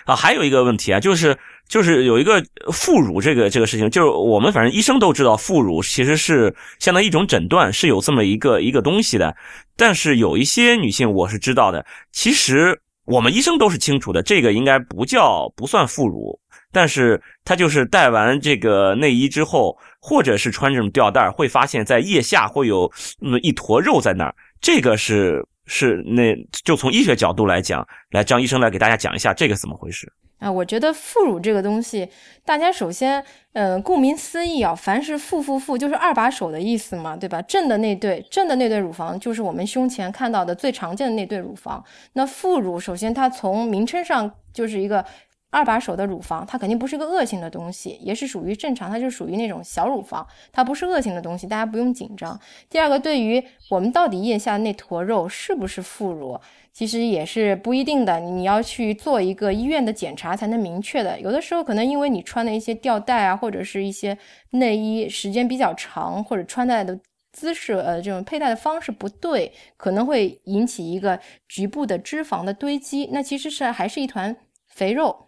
[0.05, 9.35] 啊，还有一个问题啊，就是就是有一个副乳这个这个事情，就是我们反正医生都知道，副乳其实是相当于一种诊断，是有这么一个一个东西的。
[9.75, 16.39] 但是有一些女性我是知道的，其实我们医生都是清楚的，这个应该不叫不算副乳，
[16.71, 25.45] 但是她就是戴完这个内衣之后，或者是穿这种吊带，会发现在腋下会有那么一坨肉在那儿，这个是。
[25.65, 30.51] 是，那就从医学角度来讲，来张医生来给大家讲一下这个怎么回事啊？
[30.51, 32.09] 我觉得副乳这个东西，
[32.43, 37.41] 大家首先，呃，顾名思义啊，凡是副副副就是二把手的意思嘛，对吧？
[37.43, 41.83] 正的那对，正的那对乳房就是我们胸前看到的最常见的那对乳房。
[42.13, 45.05] 那副乳，首先它从名称上就是一个。
[45.51, 52.39] 二把手的乳房，它肯定不是个恶性的东西，也是属于正常，它就属于那种小乳房，它不是恶性的东西，大家不用紧张。
[52.69, 56.39] 第二个，对于我们到底腋下那坨肉是不是副乳，
[56.71, 61.19] 其实也是不一定的，你要去做一个医院的检查才能明确的。
[61.19, 64.17] 有的时候可能因为你穿的一些吊带啊，或者是一些
[64.51, 66.97] 内衣时间比较长，或者穿戴的
[67.33, 74.33] 姿势，呃，这种佩戴的方式不对，可能会引起一个局部的脂肪的堆积，那其实是还是一团
[74.69, 75.27] 肥肉。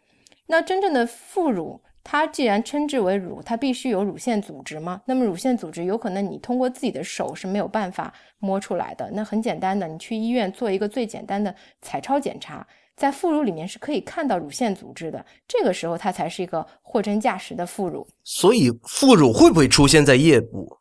[0.54, 5.02] 那真正的副乳，它既然称之为乳，它必须有乳腺组织嘛？
[5.06, 9.10] 那么乳腺组织有可能你通过自己的手是没有办法摸出来的。
[9.14, 15.26] 那很简单的，你去医院做一个最简单的彩超检查，在副乳里面是可以看到乳腺组织的。
[15.48, 18.08] 这个时候它才是一个货真价实的副乳。
[18.24, 20.78] 所以副乳会不会出现在腋部？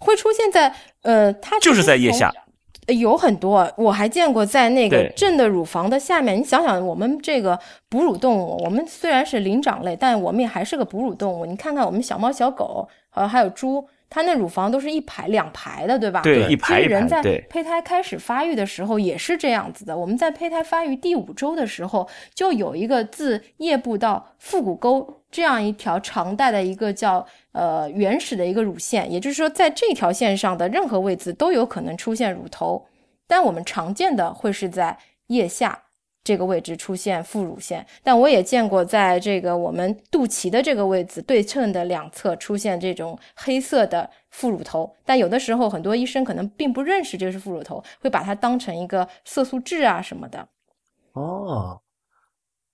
[0.00, 2.32] 会出现在呃，它就是在腋下。
[2.88, 6.38] 有很多，我还见过在那个正的乳房的下面。
[6.38, 7.58] 你想想，我们这个
[7.88, 11.44] 哺乳动物，我们虽然是灵长类，但我们也还是个哺乳动物。
[11.44, 13.86] 你看看我们小猫、小狗，呃，还有猪。
[14.10, 16.22] 它那乳房都是一排两排的，对吧？
[16.22, 16.88] 对，一排一排。
[16.88, 19.96] 人在胚胎开始发育的时候也是这样子的。
[19.96, 32.86] 我们在胚胎发育第五周的时候，就有一个自腋部到腹股沟这样一条长带的一个叫呃原始的一个乳腺，也就是说，在这条线上的任何位置都有可能出现乳头，
[33.26, 35.82] 但我们常见的会是在腋下。
[36.28, 50.46] 这个位置出现副乳腺，但我也见过在这个我们肚脐的这个位置对称的两侧出现这种黑色的副乳头，但有的时候很多医生可能并不认识这是副乳头，会把它当成一个色素痣啊什么的。
[51.14, 51.80] 哦，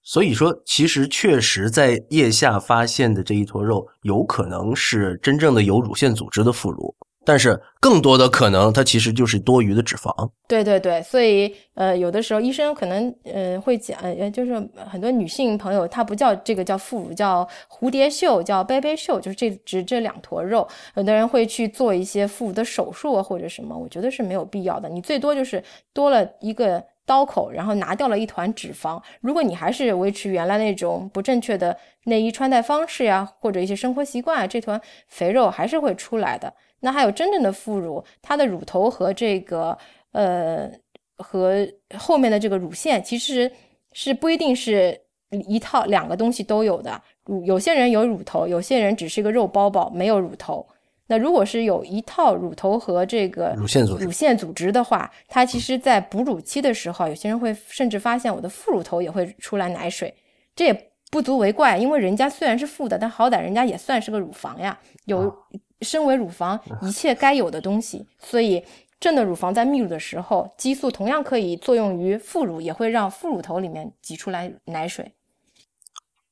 [0.02, 6.92] 所以说其实确实在腋下发现的这一坨肉，有可能是真正的有乳腺组织的副乳。
[7.25, 10.31] 但是更多的可能，它其实就是多余的脂肪。
[10.47, 14.55] 对对对，所以呃，有的时候医生可能呃会讲，呃，就是
[14.91, 20.66] 很多女性朋友，她不叫这个叫副乳，叫蝴蝶袖，叫杯杯袖，就是这只这两坨肉。
[20.97, 24.89] 有的人会去做一些副乳的手术啊，或者什么，我觉得是没有必要的。
[24.89, 25.62] 你最多就是
[25.93, 29.03] 多了一个刀口，然后拿掉了一团脂肪。
[29.20, 36.53] 如果你还是维持原来那种不正确的内衣穿戴方式呀，或者一些生活习惯，这团肥肉还是会出来的。
[36.85, 39.76] 那还有真正的副乳，它的乳头和这个
[40.12, 40.70] 呃
[41.16, 41.66] 和
[41.97, 43.51] 后面的这个乳腺其实
[43.93, 45.01] 是不一定是
[45.49, 47.01] 一套两个东西都有的。
[47.24, 50.64] 乳有些人有乳头，有些人只是一个肉包包，没有乳头。
[51.07, 60.14] 那如果是有一套乳头和这个乳腺组织乳腺组织的话，它其实在哺乳期的时候，有些人会甚至发现我的副乳头也会出来奶水，
[60.55, 65.33] 这也不足为怪，因为人家虽然是负的，但好歹人家也算是个乳房呀，有
[65.81, 68.61] 身为乳房一切该有的东西，所以
[68.99, 75.12] 正的乳房在泌乳的时候，激素同样可以作用于副乳，也会让副乳头里面挤出来奶水。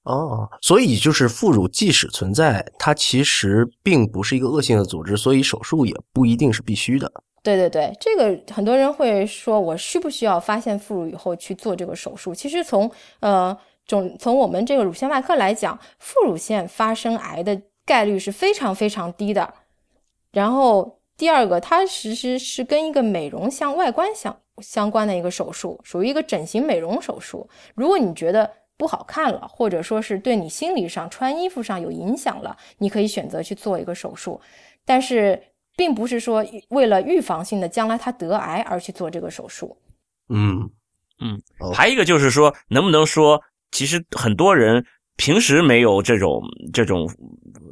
[0.03, 7.09] 哦，所以就是副乳即使存在，它其实并不是一个恶性的组织，所以手术也不一定是必须的。
[7.45, 12.35] 对对对，这个很多人会说，我需不需要发现副乳以后去做这个手术？
[12.35, 13.57] 其实从呃
[13.93, 19.53] 从从我们这个乳腺外科来讲，副乳腺发生癌的概率是非常非常低的。
[20.31, 27.47] 然后第二个，它其实是跟一个美容相外观相相关的一个手术，属于一个整形美容手术。
[27.75, 34.41] 如果你觉得不好看了，或者说是对你心理上穿衣服上有影响了，你可以选择去做一个手术，
[34.87, 35.39] 但是
[35.77, 39.77] 并不是说为了预防性的将来他得癌而去做这个手术。
[40.31, 40.71] 嗯
[41.21, 44.85] 嗯哦，还有一个就是说，能不能说，其实很多人
[45.17, 46.41] 平时没有这种
[46.73, 47.11] 这种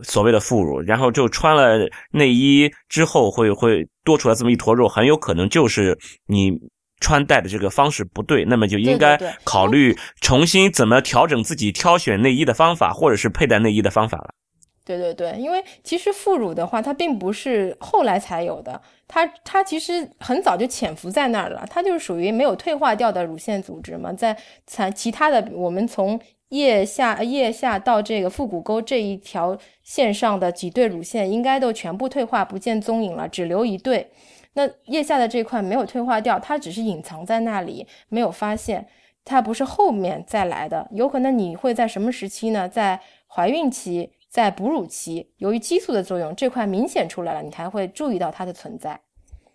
[0.03, 5.97] 所谓的副乳，然后就穿了内衣之后会会多出来这么一坨肉，很有可能就是
[6.27, 6.59] 你。
[7.03, 14.35] 穿戴的这个方式不对，那么就应该考虑重新怎么调整自己挑选内衣的方法，或者是佩戴内衣的方法了。
[14.99, 24.37] 对对对，因为其实副乳的话，它并不是后来才有的，它它其实很早就潜伏在那儿了，它就是属于没有退化掉的乳腺组织嘛，在
[24.67, 26.19] 才其他的我们从
[26.49, 34.11] 腋下腋下到这个腹股沟这一条线上的几对乳腺，应该都全部退化不见踪影了，只留一对。
[34.55, 38.89] 那腋下的这块没有退化掉，它只是隐藏在那里，没有发现。
[39.23, 42.69] 它不是后面再来的，有可能你会在什么时期呢？
[42.69, 49.01] 在怀孕期，在哺乳期，由于激素的作用，这块明显出来了，你才会注意到它的存在。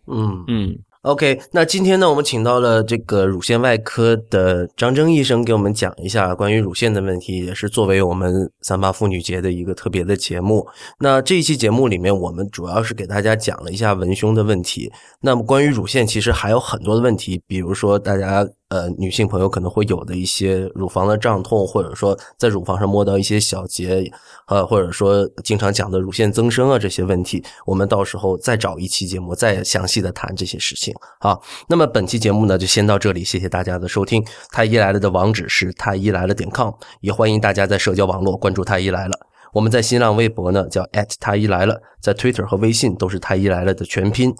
[0.08, 10.68] 嗯嗯，OK，那今天呢，我们请到了这个乳腺外科的张征医生，给我们讲一下关于乳腺的问题，也是作为我们三八妇女节的一个特别的节目。
[11.00, 14.92] 那这一期节目里面，我们主要是给大家讲了一下文胸的问题。
[15.22, 24.12] 那么关于乳腺，其实还有很多的问题，比如说大家呃女性朋友可能会有的一些乳房的胀痛，或者说在乳房上摸到一些小结，
[24.48, 31.38] 呃，或者说经常讲的乳腺增生啊这些问题，我们到时候再找一期节目再详细的谈这些事情啊。
[31.68, 34.26] 那么本期节目呢就先到这里，谢谢大家的收听。
[34.52, 39.14] 太医来了的网址是太医来了点 com，也欢迎大家在社交网络关注太医来了。
[39.54, 40.86] 我们在新浪微博呢叫
[41.20, 44.36] 太医来了，在 Twitter 和微信都是太医来了的全拼。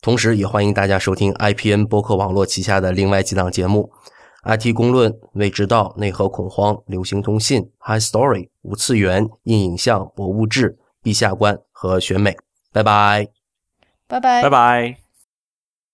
[0.00, 3.90] 同时，也欢迎大家收听 IPN 播客网络旗下的另外几档节目
[4.44, 12.36] ：IT 公论、未知道、内核恐慌、流行通信、High Story、无次元、硬影像、博物志、陛下观和选美。
[12.72, 13.28] 拜拜。
[14.06, 15.07] 拜拜，拜拜。